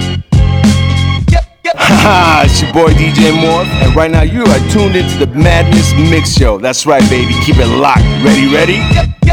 [2.05, 5.91] Haha, it's your boy DJ Morph, and right now you are tuned into the Madness
[6.07, 6.59] Mix Show.
[6.59, 7.33] That's right, baby.
[7.43, 8.05] Keep it locked.
[8.21, 8.77] Ready, ready?
[8.93, 9.24] Call,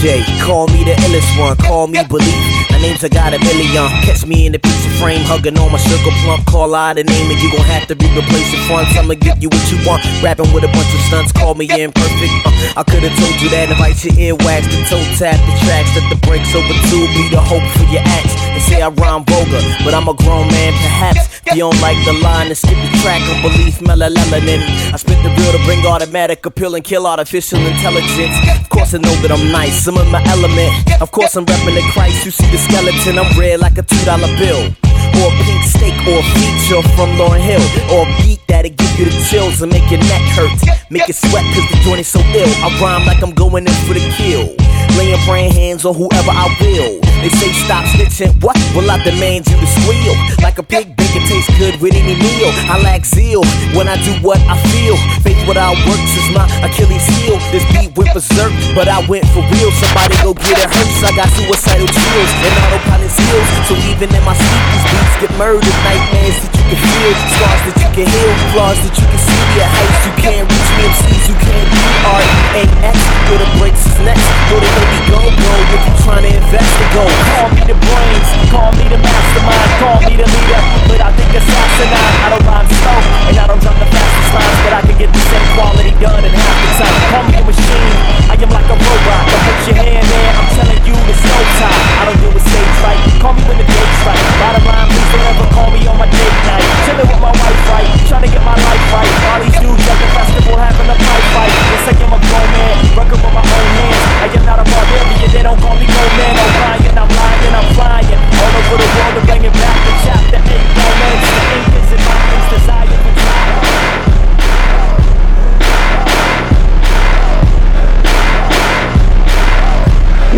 [0.00, 2.70] DJ, call me the illest one, call me belief.
[2.70, 3.84] My name's I got a million.
[4.00, 6.46] Catch me in the picture frame, hugging on my sugar plump.
[6.46, 8.96] Call out a name and you gon' have to be replacing fronts.
[8.96, 10.00] I'ma give you what you want.
[10.24, 12.32] Rapping with a bunch of stunts, call me imperfect.
[12.48, 15.92] Uh, I could've told you that if I your earwax, the toe tap, the tracks,
[15.92, 18.32] that the breaks over two be the hope for your acts.
[18.56, 21.28] They say I rhyme vulgar, but I'm a grown man, perhaps.
[21.44, 24.64] If You don't like the line and skip the track on belief, melananin.
[24.92, 28.32] I spit the real to bring automatic appeal and kill artificial intelligence.
[28.60, 30.70] Of course, I know that I'm nice, I'm in my element.
[31.02, 32.24] Of course, I'm repping the Christ.
[32.24, 34.70] You see the skeleton, I'm red like a two dollar bill.
[35.18, 37.64] Or a pink steak, or a feature from Lauryn Hill.
[37.90, 40.54] Or a beat that'll give you the chills and make your neck hurt.
[40.90, 42.52] Make you sweat cause the joint is so ill.
[42.62, 44.54] I rhyme like I'm going in for the kill.
[44.98, 47.02] Laying brand hands on whoever I will.
[47.22, 48.56] They say stop snitching, what?
[48.74, 50.14] Well, I demand you to squeal.
[50.42, 52.50] Like a pig bacon tastes good with any meal.
[52.70, 53.42] I lack zeal
[53.74, 54.96] when I do what I feel.
[55.22, 57.38] Faith without works is my Achilles heel.
[57.54, 59.70] This beat went berserk, but I went for real.
[59.80, 61.00] Somebody go get it hurts.
[61.00, 63.48] I got suicidal chills and autopilot skills.
[63.64, 65.64] So even in my sleep, these beats get murdered.
[65.88, 69.44] Nightmares that you can feel, scars that you can heal, flaws that you can see.
[69.60, 71.80] At heights you can't reach me, MCs you can't be.
[72.00, 72.96] R-E-A-X,
[73.28, 74.24] where the breaks is next.
[74.48, 75.52] Where the baby go, go.
[75.76, 77.04] If you trying to invest, then go.
[77.04, 80.62] Call me the brains, call me the mastermind, call me the leader.
[80.88, 82.16] But I think assassinine.
[82.24, 82.98] I don't rhyme slow,
[83.28, 86.24] and I don't drop the fastest lines, but I can get the same quality done
[86.24, 86.96] in half the time.
[87.12, 87.96] Call me a machine,
[88.32, 89.22] I am like a robot.
[89.28, 91.84] Don't put your hand there, I'm telling you there's no time.
[92.00, 94.24] I don't deal with stage fright, call me when the date's right.
[94.40, 96.64] Bottom line, please don't ever call me on my date night.
[96.88, 99.10] Chilling with my wife right, trying to get my life right.
[99.30, 101.52] All these dudes at the festival having a pipe fight.
[101.70, 104.04] Yes, I am a grown man, working with my own hands.
[104.20, 106.34] I am not a barbarian, they don't call me no man.
[106.36, 108.20] I'm lying, I'm lying, I'm flying.
[108.40, 111.26] All over the world, I'm bringing back the chapter 8 romance.
[111.30, 113.89] The ink is in my things, desire for time.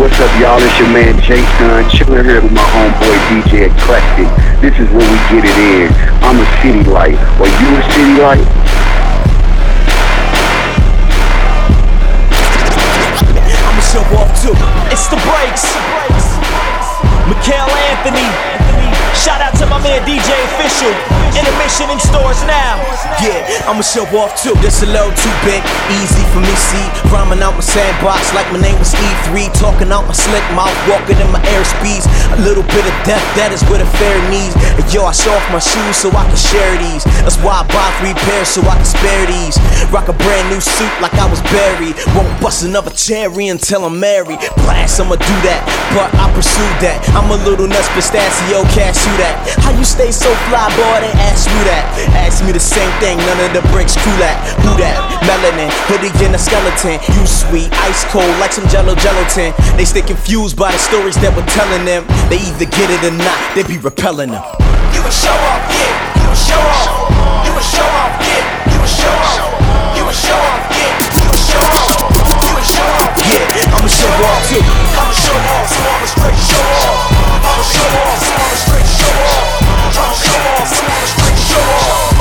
[0.03, 0.59] What's up, y'all?
[0.59, 4.27] It's your man Jay Dunn, chilling here with my homeboy DJ Eclectic.
[4.59, 5.93] This is where we get it in.
[6.19, 7.15] I'm a city light.
[7.39, 8.43] Are you a city light?
[13.63, 14.51] I'ma show off too.
[14.91, 15.71] It's the breaks.
[17.29, 18.62] Mikhail Anthony
[20.63, 20.93] official.
[21.33, 22.77] Intermission in stores now.
[23.17, 24.53] Yeah, I'ma show off too.
[24.61, 26.53] This a little too big, easy for me.
[26.53, 29.49] See, rhyming out my sandbox like my name was E3.
[29.57, 32.05] Talking out my slick mouth, walking in my airspeeds.
[32.37, 34.53] A little bit of death, that is what a fair needs.
[34.93, 37.01] Yo, I show off my shoes so I can share these.
[37.25, 39.57] That's why I buy three pairs so I can spare these.
[39.89, 41.97] Rock a brand new suit like I was buried.
[42.13, 44.37] Won't bust another cherry until I'm married.
[44.61, 45.65] Blast, I'ma do that,
[45.97, 47.01] but I pursue that.
[47.17, 48.61] I'm a little nuts, pistachio,
[49.03, 49.35] cashew that.
[49.59, 51.03] How you stay so fly, boy?
[51.03, 51.83] They ask you that.
[52.15, 54.39] Ask me the same thing, none of the bricks crew that.
[54.63, 54.95] Who that?
[55.27, 56.99] Melanin, hoodie in a skeleton.
[57.11, 59.51] You sweet, ice cold like some jello gelatin.
[59.75, 62.07] They stay confused by the stories that we're telling them.
[62.31, 64.43] They either get it or not, they be repelling them.
[64.95, 66.23] You a show off, yeah.
[66.23, 67.11] You a show off.
[67.43, 68.71] You a show off, yeah.
[68.71, 69.51] You a show off.
[69.99, 70.95] You a show off, yeah.
[71.11, 71.91] You a show off.
[72.23, 73.75] You a show off, yeah.
[73.75, 74.63] I'ma show off too.
[74.63, 77.22] I'ma show off, so I'ma straight show off.
[77.53, 79.61] I'ma show off, so I'ma straight show off.
[79.61, 81.77] I'ma show off, so I'ma straight show off.
[81.77, 82.12] I'ma show off, so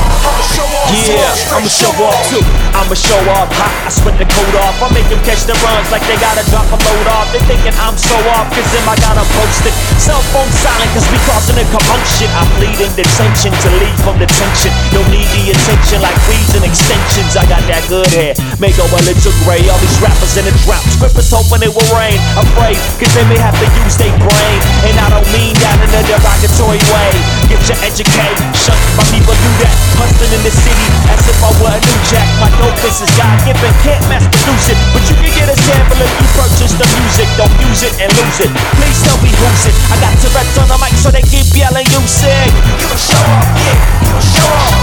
[0.93, 2.45] Yeah, I'ma show off too.
[2.77, 4.77] I'ma show off hot, I sweat the coat off.
[4.85, 7.33] I make them catch the runs like they gotta drop a load off.
[7.33, 9.75] They thinking I'm so off, cause them I gotta post it.
[9.97, 12.29] Cell phone silent, cause we causing a commotion.
[12.37, 14.71] I'm in detention to leave from detention.
[14.93, 17.41] Don't need the attention like weeds and extensions.
[17.41, 19.65] I got that good hair, make it's a gray.
[19.73, 22.21] All these rappers in the drought, scrippers hoping it will rain.
[22.37, 24.59] Afraid, cause they may have to use their brain.
[24.85, 27.11] And I don't mean that in a derogatory way.
[27.49, 30.12] Get your education, shut my people do that.
[30.13, 32.29] Hustling in the city as if I were a new jack.
[32.37, 34.77] My dope is God given, can't mass produce it.
[34.93, 37.25] But you can get a sample if you purchase the music.
[37.41, 38.53] Don't use it and lose it.
[38.77, 39.75] Please tell me who's it.
[39.89, 42.53] I got Tourette's on the mic, so they keep yelling, you sick.
[42.77, 43.73] You a show off, yeah.
[44.05, 44.77] You a show off.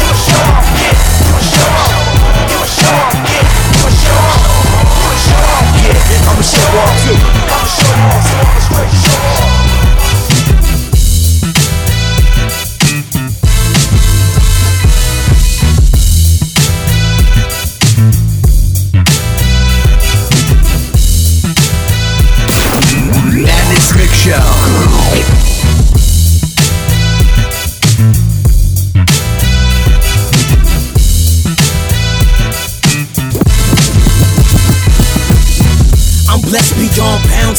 [0.00, 0.96] You a show off, yeah.
[0.96, 2.00] You a show off.
[2.48, 3.44] You a show off, yeah.
[3.44, 4.40] You a show off.
[4.80, 6.24] You a show off, yeah.
[6.24, 7.20] I'ma show off too.
[7.20, 9.59] I'ma show off, so I'ma straight show off.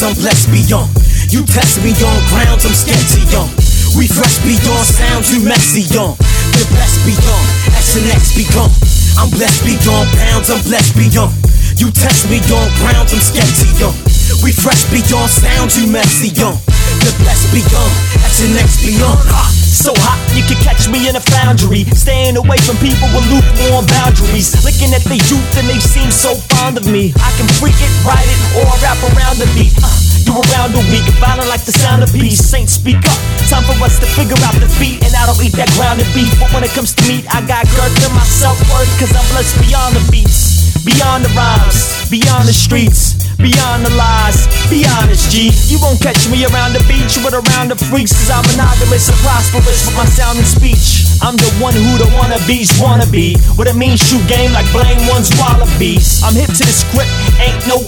[0.01, 0.89] I'm blessed beyond.
[1.29, 3.45] You test me on grounds, I'm sketchy on.
[3.93, 6.17] We fresh beyond sounds, you messy on.
[6.57, 7.45] The best beyond,
[7.77, 8.73] X and X be gone.
[9.21, 11.37] I'm blessed beyond pounds, I'm blessed beyond.
[11.77, 14.20] You test me on grounds, I'm sketchy on.
[14.39, 16.55] We fresh beyond sound you messy young.
[17.03, 19.19] The best beyond, that's and X beyond.
[19.59, 21.83] So hot, you can catch me in a foundry.
[21.91, 24.55] Staying away from people with lukewarm boundaries.
[24.63, 27.11] Looking at the youth and they seem so fond of me.
[27.19, 29.75] I can freak it, ride it, or wrap around the beat.
[29.83, 29.89] Uh,
[30.23, 32.39] you around a week, violent like the sound of beats.
[32.39, 33.19] Saints speak up.
[33.51, 35.03] Time for us to figure out the beat.
[35.03, 36.31] And I don't eat that grounded beef.
[36.39, 38.87] But when it comes to meat, I got girth in my self worth.
[39.01, 43.19] Cause I'm blessed beyond the beats, beyond the rhymes, beyond the streets.
[43.41, 45.49] Beyond the lies, be honest, G.
[45.65, 48.13] You won't catch me around the beach, but around the freaks.
[48.13, 51.09] Cause I'm monogamous and prosperous with my sound and speech.
[51.25, 53.41] I'm the one who the wannabes wanna be.
[53.57, 56.21] What it means, shoot game like blame one's wallabies.
[56.21, 57.09] I'm hip to the script,
[57.41, 57.81] ain't no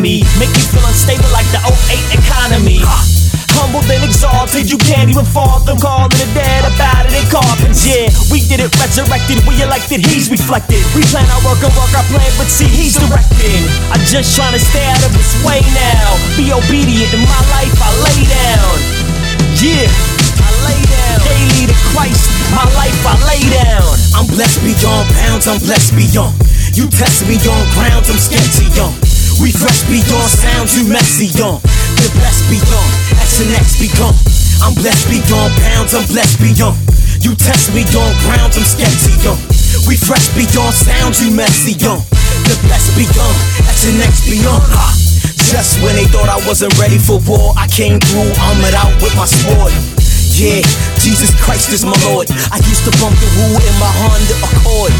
[0.00, 0.24] me.
[0.40, 2.80] Make you feel unstable like the 08 economy.
[3.54, 7.86] Humbled and exalted, you can't even fault them calling the dead about it in coffins.
[7.86, 10.82] Yeah, we did it, resurrected, we elected, he's reflected.
[10.90, 13.62] We plan our work and work our plan, but see, he's directing.
[13.94, 16.18] I'm just trying to stay out of his way now.
[16.34, 18.74] Be obedient in my life, I lay down.
[19.62, 21.18] Yeah, I lay down.
[21.22, 23.86] Daily to Christ, my life, I lay down.
[24.18, 26.34] I'm blessed beyond pounds, I'm blessed beyond.
[26.74, 29.13] You test me on grounds, I'm sketchy on.
[29.42, 31.58] We fresh beyond sounds, you messy on.
[31.98, 34.14] The best beyond, X and X be gone.
[34.62, 36.78] I'm blessed beyond pounds, I'm blessed beyond.
[37.20, 39.36] You test me on grounds, I'm sketchy on.
[39.88, 42.00] We fresh beyond sounds, you messy on.
[42.46, 43.36] The best beyond,
[43.68, 44.62] X and X beyond.
[44.70, 44.86] Ha!
[45.50, 49.14] Just when they thought I wasn't ready for war, I came through, armored out with
[49.16, 49.72] my sword.
[50.34, 50.64] Yeah,
[50.98, 52.26] Jesus Christ is my Lord.
[52.50, 54.94] I used to bump the woo in my Honda Accord.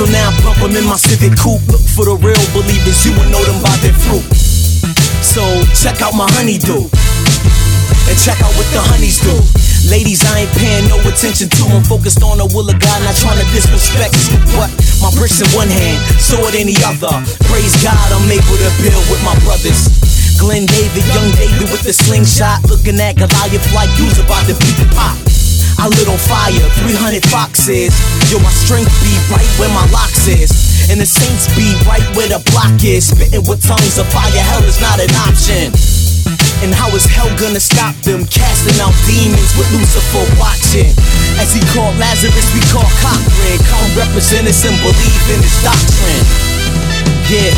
[0.00, 1.60] So now bump them in my Civic Coupe.
[1.68, 4.24] Look for the real believers, you will know them by their fruit.
[5.20, 5.44] So
[5.76, 6.88] check out my honeydew.
[8.08, 9.36] And check out what the honeys do.
[9.92, 11.62] Ladies, I ain't paying no attention to.
[11.76, 14.40] I'm focused on the will of God, not trying to disrespect you.
[14.56, 14.72] But
[15.04, 17.12] my bricks in one hand, sword in the other.
[17.52, 19.84] Praise God, I'm able to build with my brothers.
[20.40, 24.80] Glenn David, young David with the slingshot, looking at Goliath like you's about to beat
[24.80, 25.20] the pop.
[25.80, 27.96] I lit on fire, 300 foxes.
[28.28, 30.52] Yo, my strength be right where my locks is.
[30.92, 33.08] And the saints be right where the block is.
[33.08, 35.72] Spitting with tongues of fire, hell is not an option.
[36.60, 38.28] And how is hell gonna stop them?
[38.28, 40.92] Casting out demons with Lucifer watching.
[41.40, 43.56] As he called Lazarus, we call Cochran.
[43.64, 46.24] Come represent us and believe in his doctrine.
[47.32, 47.56] Yeah.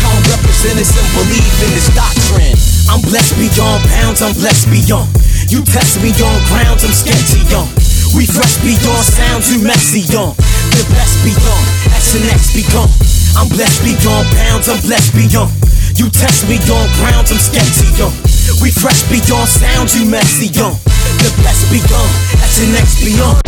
[0.00, 2.56] Come represent us and believe in his doctrine.
[2.88, 5.12] I'm blessed beyond pounds, I'm blessed beyond.
[5.48, 7.72] You test me on grounds, I'm sketchy on.
[8.12, 10.36] We fresh beyond sounds, you messy on.
[10.76, 11.64] The best beyond,
[11.96, 12.92] S and X be gone.
[13.32, 15.48] I'm blessed beyond pounds, I'm blessed beyond.
[15.96, 18.12] You test me on grounds, I'm sketchy on.
[18.60, 20.76] We fresh beyond sounds, you messy on.
[21.24, 22.12] The best beyond,
[22.44, 23.40] S and X beyond.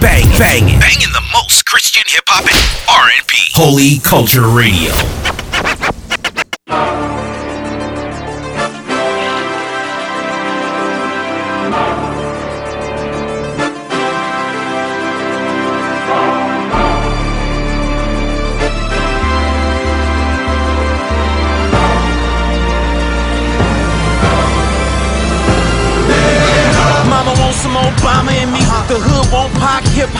[0.00, 3.36] Bang, bang, banging the most Christian hip hop and R&B.
[3.52, 4.96] Holy Culture Radio.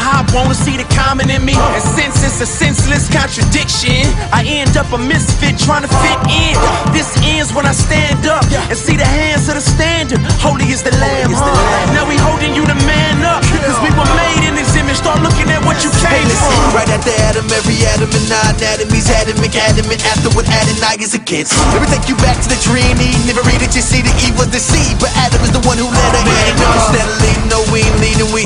[0.04, 1.56] Hop, wanna see the common in me.
[1.56, 6.52] And since it's a senseless contradiction, I end up a misfit trying to fit in.
[6.92, 10.20] This ends when I stand up and see the hands of the standard.
[10.44, 11.32] Holy is the Lamb.
[11.32, 11.96] huh?
[11.96, 15.00] Now we holding you to man up, cause we were made in his image.
[15.00, 16.52] Start looking at what you came from.
[16.76, 20.00] Right after Adam, every atom and nine atomies, adamant, adamant.
[20.12, 21.56] After what Adonai is against.
[21.72, 22.92] Let me take you back to the dream.
[23.00, 25.78] Eve never read it, you see the Eve was deceived, but Adam is the one
[25.80, 26.52] who let her in.
[26.76, 28.44] Instead of leading, no, we ain't leading, we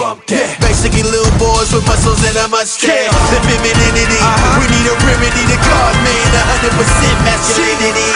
[0.63, 3.09] basically little boys with muscles and a mustache.
[3.33, 4.61] The femininity, uh-huh.
[4.61, 6.29] we need a remedy to God, man.
[6.77, 6.77] 100%
[7.25, 8.13] masculinity.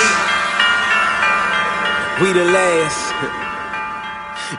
[2.21, 3.42] We the last.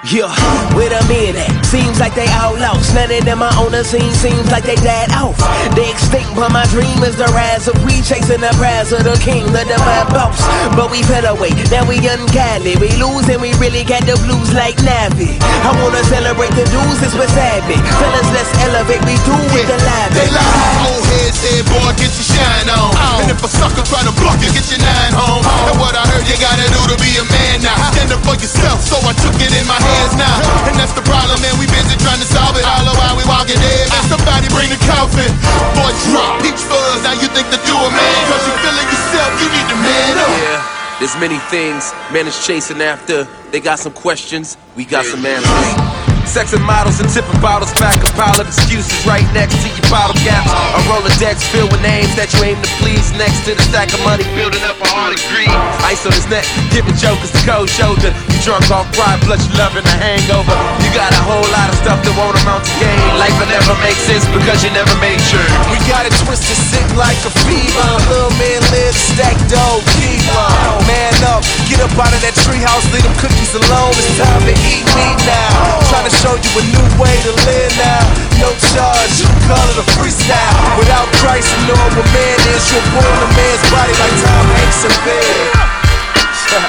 [0.02, 0.26] Yeah,
[0.74, 1.54] the men at?
[1.70, 2.98] Seems like they all lost.
[2.98, 5.38] None of them are on the scene, seems like they died off.
[5.78, 9.14] They extinct, but my dream is the rise of we chasing the prize of the
[9.22, 10.42] king, the divine boss.
[10.74, 12.74] But we fell away, now we ungodly.
[12.82, 15.38] We lose and we really got the blues like Navi.
[15.62, 17.78] I wanna celebrate the dudes, it's what's happening.
[18.02, 20.10] Fellas, let's elevate, we do with the live.
[20.18, 20.90] They lie.
[20.90, 22.98] Old head said, boy, get your shine on.
[22.98, 23.22] Oh.
[23.22, 25.46] And if a sucker try to block you, get your nine home.
[25.46, 25.70] Oh.
[25.70, 27.78] And what I heard you gotta do to be a man now.
[27.94, 30.38] Stand up for yourself, so I took it in my hands now.
[30.68, 31.56] And that's the problem, man.
[31.60, 32.64] We busy trying to solve it.
[32.64, 34.04] All the while we walking dead, man.
[34.08, 35.30] Somebody bring the coffin.
[35.78, 37.04] Boy, drop peach fuzz.
[37.04, 38.20] Now you think that you a man.
[38.32, 40.32] Cause you feeling yourself, you need to man up.
[40.40, 40.60] Yeah,
[41.00, 43.28] there's many things man is chasing after.
[43.52, 45.93] They got some questions, we got some answers.
[46.24, 49.86] Sex and models and tipping bottles, back a pile of excuses right next to your
[49.94, 50.50] bottle caps.
[50.50, 53.06] A Rolodex filled with names that you aim to please.
[53.14, 55.54] Next to the stack of money, building up a heart of greed.
[55.86, 56.42] Ice on his neck,
[56.74, 58.10] giving jokers the cold shoulder.
[58.34, 60.58] You drunk off pride, plus you loving a hangover.
[60.82, 62.98] You got a whole lot of stuff that won't amount to gain.
[63.22, 65.46] Life will never make sense because you never made sure.
[65.70, 67.90] We got it twisted, sick like a fever.
[68.10, 70.50] Little man live, stack dough, keeper.
[70.90, 73.94] Man up, get up out of that treehouse, leave them cookies alone.
[74.02, 75.83] It's time to eat meat now.
[75.94, 78.02] Trying to show you a new way to live now.
[78.42, 80.58] No charge, you call it a freestyle.
[80.82, 82.66] Without Christ, you know what man is.
[82.74, 85.38] You're born a man's body like Tom Hanks in bed.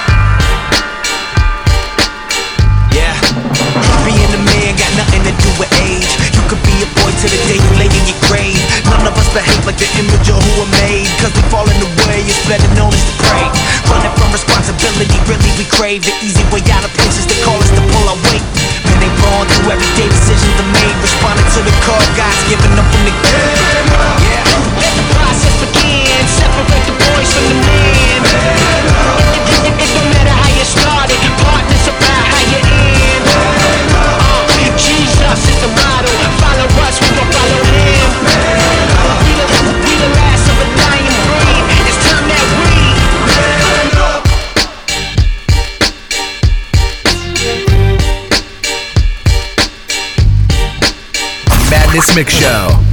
[2.93, 3.11] Yeah.
[4.05, 6.07] Being a man got nothing to do with age.
[6.31, 8.84] You could be a boy to the day you lay in your grave.
[9.35, 11.11] Behave like the image of who we're made.
[11.19, 13.43] Cause we fall in the way, it's better known as the prey.
[13.91, 17.67] Running from responsibility, really we crave the easy way out of places they call us
[17.67, 18.39] to pull our weight.
[18.87, 20.95] Man, they born through everyday decisions they made.
[21.03, 23.59] Responding to the call, God's giving up on the game.
[24.23, 24.47] Yeah.
[24.79, 26.23] Let the process begin.
[26.31, 28.54] Separate the boys from the men.
[51.95, 52.84] Madness Mix Show.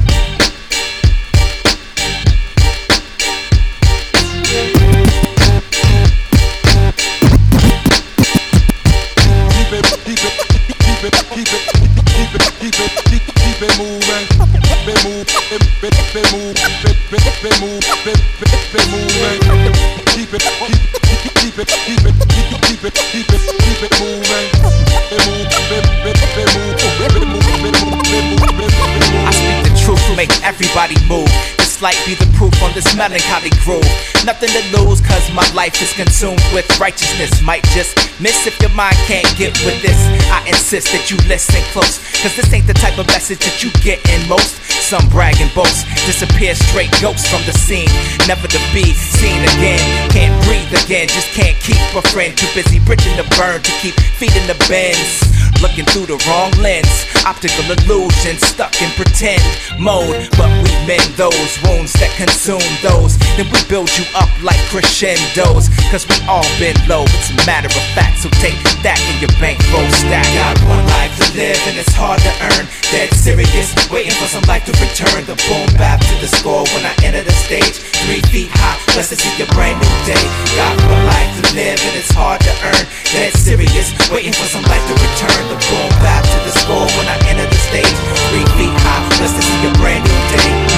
[33.02, 33.82] Melancholy groove.
[34.22, 37.42] Nothing to lose, cause my life is consumed with righteousness.
[37.42, 39.98] Might just miss if your mind can't get with this.
[40.30, 43.74] I insist that you listen close, cause this ain't the type of message that you
[43.82, 44.62] get in most.
[44.86, 47.90] Some brag and boast, disappear straight ghosts from the scene,
[48.30, 49.82] never to be seen again.
[50.14, 52.30] Can't breathe again, just can't keep a friend.
[52.38, 55.26] Too busy bridging the burn to keep feeding the bends.
[55.62, 56.90] Looking through the wrong lens,
[57.22, 59.46] optical illusion, stuck in pretend
[59.78, 60.26] mode.
[60.34, 63.14] But we mend those wounds that consume those.
[63.38, 65.70] Then we build you up like crescendos.
[65.94, 68.26] Cause we all been low, it's a matter of fact.
[68.26, 70.26] So take that in your bankroll stack.
[70.34, 72.66] Got one life to live and it's hard to earn.
[72.90, 75.22] Dead serious, waiting for some life to return.
[75.30, 77.78] The boom bap to the score when I enter the stage.
[78.02, 80.26] Three feet high, blessed to see a brand new day.
[80.58, 82.84] Got one life to live and it's hard to earn.
[83.14, 85.51] Dead serious, waiting for some life to return.
[85.52, 87.84] The boom to the score when I enter the stage.
[88.30, 90.71] Three feet high, blessed to see a brand new day.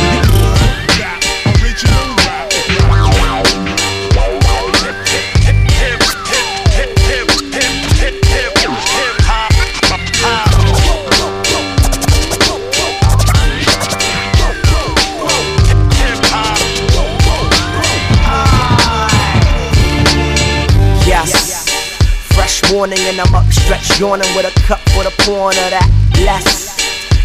[22.84, 25.88] Morning and I'm up stretched yawning with a cup for the pouring of that
[26.20, 26.76] less.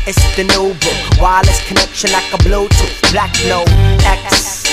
[0.08, 3.68] It's the new book, wireless connection like a Bluetooth, black no
[4.08, 4.64] X.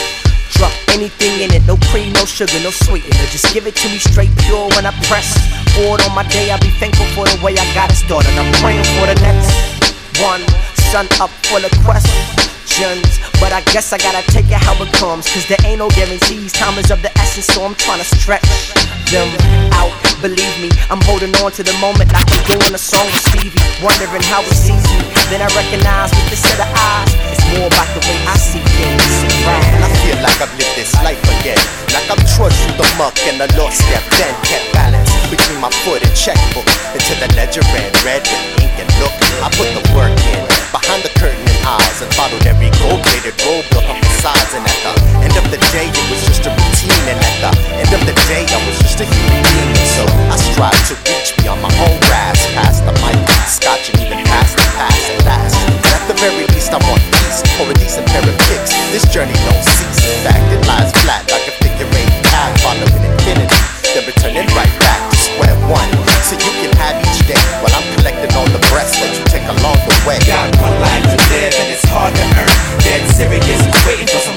[0.54, 3.26] Drop anything in it, no cream, no sugar, no sweetener.
[3.34, 5.34] Just give it to me straight pure when I press.
[5.74, 8.30] Forward on my day, I'll be thankful for the way I got it started.
[8.38, 9.50] I'm praying for the next
[10.22, 10.46] one.
[10.94, 11.74] Sun up full of
[12.76, 15.24] But I guess I gotta take it how it comes.
[15.32, 16.52] Cause there ain't no guarantees.
[16.52, 18.44] Time is of the essence, so I'm trying to stretch
[19.08, 19.32] them
[19.72, 19.88] out.
[20.20, 23.64] Believe me, I'm holding on to the moment like I'm doing a song with Stevie.
[23.80, 25.08] Wondering how he sees me.
[25.32, 27.08] Then I recognize with this set of eyes.
[27.32, 29.08] It's more about the way I see things.
[29.40, 31.60] And I feel like I've lived this life again.
[31.96, 35.72] Like I'm trudged through the muck and I lost step, then kept balance between my
[35.80, 36.68] foot and checkbook.
[36.92, 39.16] Until the ledger ran red with ink and look.
[39.40, 40.44] I put the work in
[40.76, 41.35] behind the curtain
[41.66, 44.54] eyes and followed every gold-plated road built up the sides.
[44.54, 44.94] And at the
[45.26, 47.04] end of the day, it was just a routine.
[47.10, 47.52] And at the
[47.82, 49.74] end of the day, I was just a human being.
[49.98, 53.18] So I strive to reach beyond my own grasp, past the mic,
[53.50, 55.58] scotch, and even past the past at last.
[55.66, 58.70] And at the very least, I want peace or a decent pair of kicks.
[58.94, 60.00] This journey don't cease.
[60.06, 63.58] In fact, it lies flat like a figure eight path, following infinity,
[63.90, 65.90] then returning right back to square one.
[66.26, 69.46] So you can have each day while I'm collecting all the breaths that you take
[69.46, 70.18] along the way.
[70.26, 70.50] Got
[70.82, 71.05] life
[73.16, 74.35] serious, waiting for some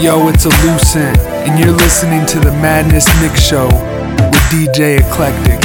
[0.00, 4.96] Yo, it's a loose end, and you're listening to the Madness Mix Show with DJ
[4.96, 5.60] Eclectic.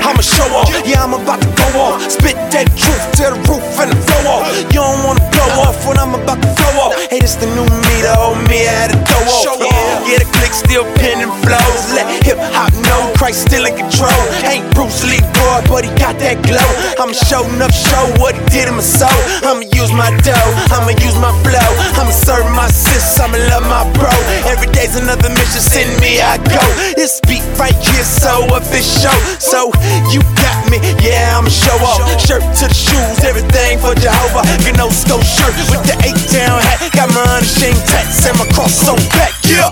[0.00, 2.00] I'ma show off, yeah, I'm about to go off.
[2.10, 4.48] Spit that truth to the roof and the flow off.
[4.56, 6.96] You don't wanna blow off when I'm about to flow off.
[7.10, 9.60] Hey, this the new me, the old me, I had to throw off.
[9.60, 11.82] Yeah, yeah, the still pinning flows.
[11.94, 14.22] Let hip hop know Christ still in control.
[14.44, 16.68] Ain't Bruce Lee, boy, but he got that glow.
[17.00, 19.20] I'ma show enough show what he did in my soul.
[19.44, 21.70] I'ma use my dough, I'ma use my flow.
[21.98, 24.12] I'ma serve my sis, I'ma love my bro.
[24.48, 26.62] Every day's another mission, send me, I go.
[26.96, 29.14] This beat right here, so official.
[29.42, 29.72] So
[30.12, 32.04] you got me, yeah, I'ma show off.
[32.22, 34.46] Shirt to the shoes, everything for Jehovah.
[34.64, 36.92] Gnosco shirt with the eight down hat.
[36.94, 39.70] Got my unashamed tats and my cross on back, yeah.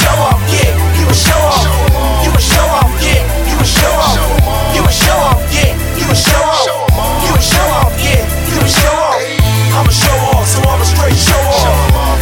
[0.00, 0.72] You a show off, yeah.
[0.96, 1.68] You a show off.
[2.24, 3.20] You a show off, yeah.
[3.44, 4.16] You a show off.
[4.72, 5.76] You a show off, yeah.
[5.92, 6.64] You a show off.
[7.20, 8.24] You a show off, yeah.
[8.48, 9.20] You a show off.
[9.76, 11.68] I'm a show off, so I'm a straight show off.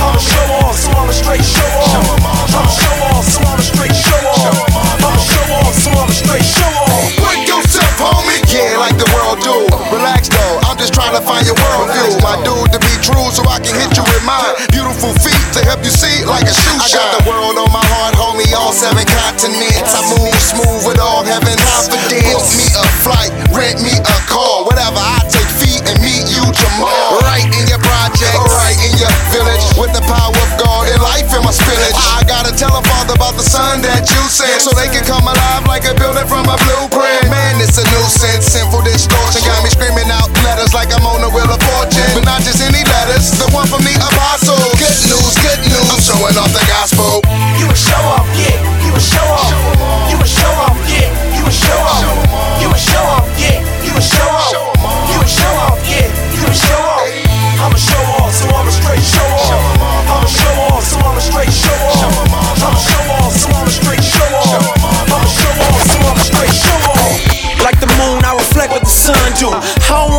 [0.02, 2.02] I'm a show off, so I'm a straight show off.
[2.50, 4.58] I'm a show off, so I'm a straight show off.
[4.98, 7.14] I'm a show off, so I'm a straight show off.
[7.22, 8.42] Break yourself, homie.
[8.50, 9.70] Yeah, like the world do.
[9.94, 12.26] Relax though, I'm just trying to find your worldview.
[12.26, 14.58] My dude to be true, so I can hit you with mine.
[14.74, 17.02] Beautiful feet to help you see like a shoe shot.
[17.02, 19.90] I got the world on my heart, homie, all seven continents.
[19.90, 22.30] I move smooth with all heaven confidence.
[22.30, 25.02] Book me a flight, rent me a car, whatever.
[25.02, 27.18] I take feet and meet you tomorrow.
[27.26, 31.26] Right in your project, right in your village, with the power of God and life
[31.34, 31.96] in my spillage.
[32.14, 35.26] I gotta tell a father about the son that you sent, so they can come
[35.26, 37.26] alive like a building from a blueprint.
[37.34, 41.30] Man, it's a nuisance, sinful distortion got me screaming out letters like I'm on the
[41.34, 44.67] wheel of fortune, but not just any letters, the one from the apostle
[46.18, 47.22] showing off the gospel.
[47.58, 48.58] You a show off, yeah.
[48.82, 49.54] You a show off.
[50.10, 51.06] You a show off, yeah.
[51.30, 52.02] You a show off.
[52.58, 53.62] You a show off, yeah.
[53.86, 54.50] You a show off.
[55.14, 56.10] You a show off, yeah.
[56.34, 57.06] You a show off.
[57.62, 59.62] I'm a show off, so I'm a straight show off.
[60.10, 62.10] I'm a show off, so I'm a straight show off.
[62.66, 64.66] I'm a show off, so I'm a straight show off.
[65.14, 67.62] I'm a show off, so I'm a straight show off.
[67.62, 69.50] Like the moon, I reflect what the sun do.
[69.54, 70.18] I don't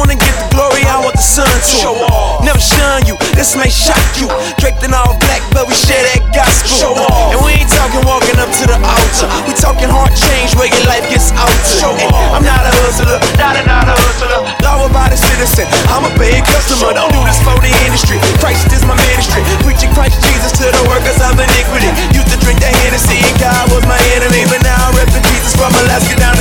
[1.19, 2.39] the sun to Show off.
[2.47, 4.31] Never shun you, this may shock you.
[4.55, 6.71] Draped in all black, but we share that gospel.
[6.71, 7.35] Show off.
[7.35, 9.27] And we ain't talking walking up to the altar.
[9.43, 11.75] We talking hard change where your life gets altered.
[11.75, 12.39] Show off.
[12.39, 14.47] I'm not a hustler, not a not a hustler.
[14.63, 16.95] Law abiding citizen, I'm a paid customer.
[16.95, 18.23] Don't do this for the industry.
[18.39, 19.43] Christ is my ministry.
[19.67, 21.91] Preaching Christ Jesus to the workers of iniquity.
[22.15, 24.47] Used to drink the Hennessy, and God was my enemy.
[24.47, 26.38] But now I'm repping Jesus from Alaska down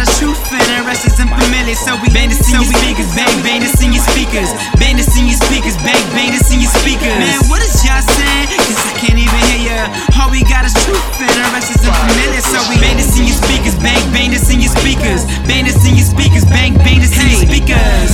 [0.00, 1.76] got a truth, fit the rest is unfamiliar.
[1.76, 4.48] So we bang this in your speakers, bang, bang this in your speakers,
[4.80, 7.20] bang this in your speakers, bang, bang this in your speakers.
[7.20, 8.48] Man, what is y'all saying?
[8.48, 9.92] Cause I can't even hear ya.
[10.16, 12.40] All we got is truth and the rest is unfamiliar.
[12.40, 15.80] So we bang this in your speakers, bang, bang this in your speakers, bang this
[15.84, 18.09] in your speakers, bang, bang this in your speakers.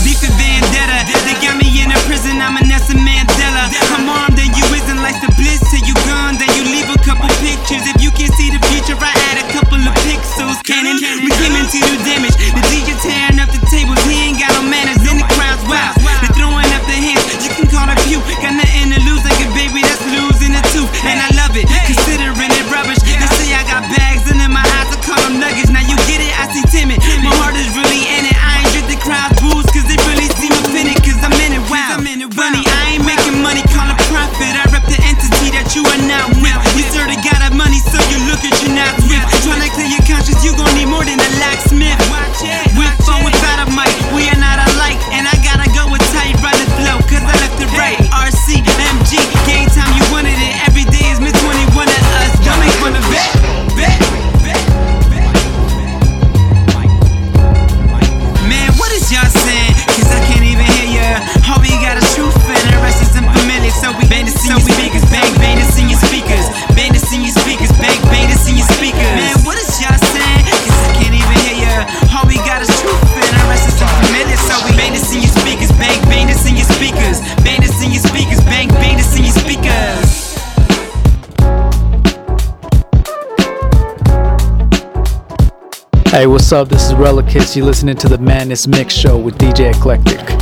[86.27, 86.69] Hey, what's up?
[86.69, 90.36] This is Relic You're listening to the Madness Mix Show with DJ Eclectic.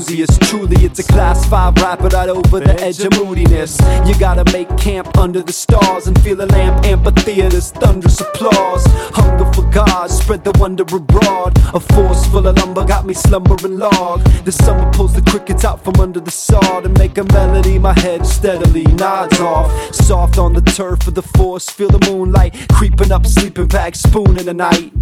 [0.00, 0.40] Outdoor enthusiast.
[0.42, 3.78] Truly, it's a class 5 rapper right over the edge of moodiness.
[4.06, 8.84] You gotta make camp under the stars and feel a lamp amphitheater's thunderous applause.
[9.14, 11.58] Hunger for God, spread the wonder abroad.
[11.74, 14.22] A force full of lumber got me slumbering log.
[14.44, 17.78] The summer pulls the crickets out from under the sod and make a melody.
[17.78, 19.70] My head steadily nods off.
[19.94, 24.38] Soft on the turf of the force, feel the moonlight creeping up, sleeping bag, spoon
[24.38, 24.92] in the night.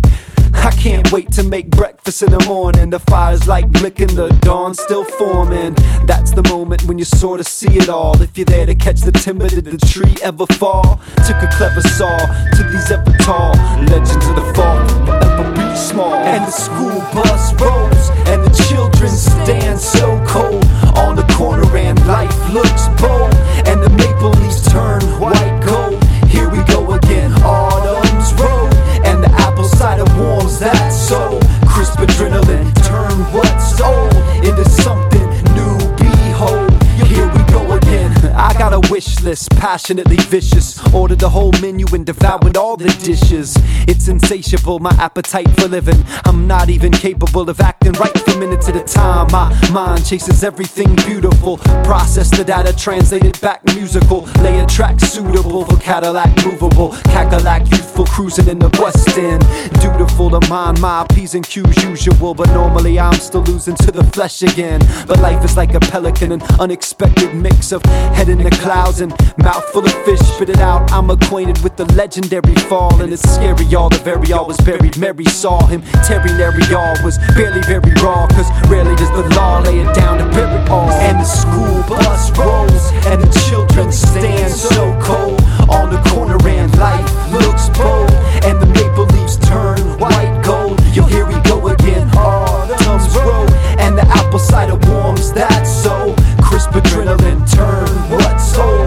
[0.55, 2.90] I can't wait to make breakfast in the morning.
[2.90, 5.74] The fire's like licking, the dawn still forming.
[6.07, 8.20] That's the moment when you sorta see it all.
[8.20, 11.01] If you're there to catch the timber, did the tree ever fall?
[11.26, 13.53] Took a clever saw to these ever tall
[13.90, 16.14] legends of the fall, forever be small.
[16.14, 20.64] And the school bus rolls, and the children stand so cold
[20.96, 23.34] on the corner, and life looks bold.
[23.66, 26.07] And the maple leaves turn white gold.
[30.19, 31.41] Warms that soul.
[31.66, 32.47] Crisp adrenaline,
[39.59, 40.79] passionately vicious.
[40.95, 43.57] Ordered the whole menu and devoured all the dishes.
[43.87, 46.03] It's insatiable, my appetite for living.
[46.25, 49.29] I'm not even capable of acting right for minutes at a time.
[49.31, 51.59] My mind chases everything beautiful.
[51.85, 54.23] Process the data, translate it back musical.
[54.43, 56.91] Lay a track suitable for Cadillac movable.
[57.12, 59.43] Cackalack youthful cruising in the West End.
[59.81, 62.35] Dutiful to mind my P's and Q's usual.
[62.35, 64.81] But normally I'm still losing to the flesh again.
[65.07, 69.07] But life is like a pelican, an unexpected mix of head in the clouds and
[69.38, 70.20] mouth full of fish.
[70.20, 73.00] Spit it out, I'm acquainted with the legendary fall.
[73.00, 74.96] And it's scary, all the very all was buried.
[74.98, 75.82] Mary saw him.
[76.06, 78.26] Terry Nary all was barely very raw.
[78.28, 80.90] Cause rarely does the law lay it down to bury all.
[80.90, 86.70] And the school bus rolls, and the children stand so cold on the corner, and
[86.78, 88.11] life looks bold.
[88.44, 90.80] And the maple leaves turn white gold.
[90.94, 92.09] Yo, here we go again.
[92.16, 96.14] Autumn's road, and the apple cider warms that soul.
[96.42, 98.78] Crisp adrenaline turn what's old.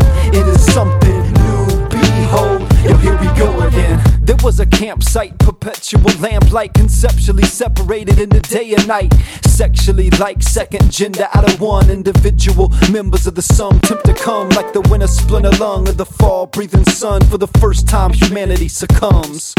[0.74, 1.90] Something new.
[1.90, 4.02] Behold, yo, here we go again.
[4.22, 9.14] There was a campsite, perpetual lamplight, conceptually separated into day and night.
[9.44, 12.70] Sexually like second gender out of one individual.
[12.90, 16.46] Members of the sum tempt to come like the winter splinter lung of the fall
[16.46, 17.22] breathing sun.
[17.24, 19.54] For the first time, humanity succumbs.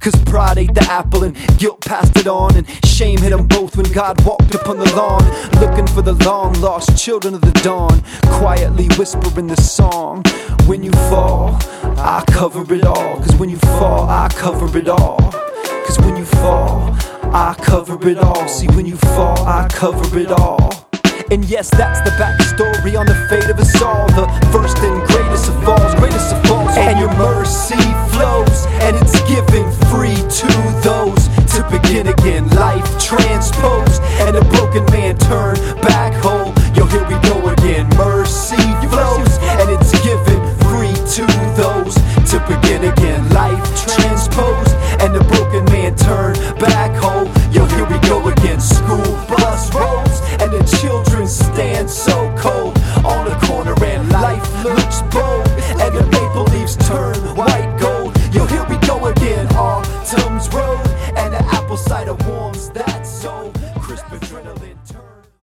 [0.00, 2.56] Cause pride ate the apple and guilt passed it on.
[2.56, 5.22] And shame hit them both when God walked upon the lawn.
[5.60, 8.02] Looking for the long lost children of the dawn.
[8.38, 10.22] Quietly whispering the song.
[10.66, 11.58] When you fall,
[11.98, 13.16] I cover it all.
[13.16, 15.18] Cause when you fall, I cover it all.
[15.20, 16.96] Cause when you fall,
[17.34, 18.48] I cover it all.
[18.48, 20.88] See, when you fall, I cover it all.
[21.30, 24.06] And yes, that's the backstory on the fate of us all.
[24.08, 26.76] The first and greatest of falls, greatest of falls.
[26.76, 27.76] And your mercy
[28.10, 30.50] flows, and it's given free to
[30.82, 32.48] those to begin again.
[32.50, 36.39] Life transposed and a broken man turned back home.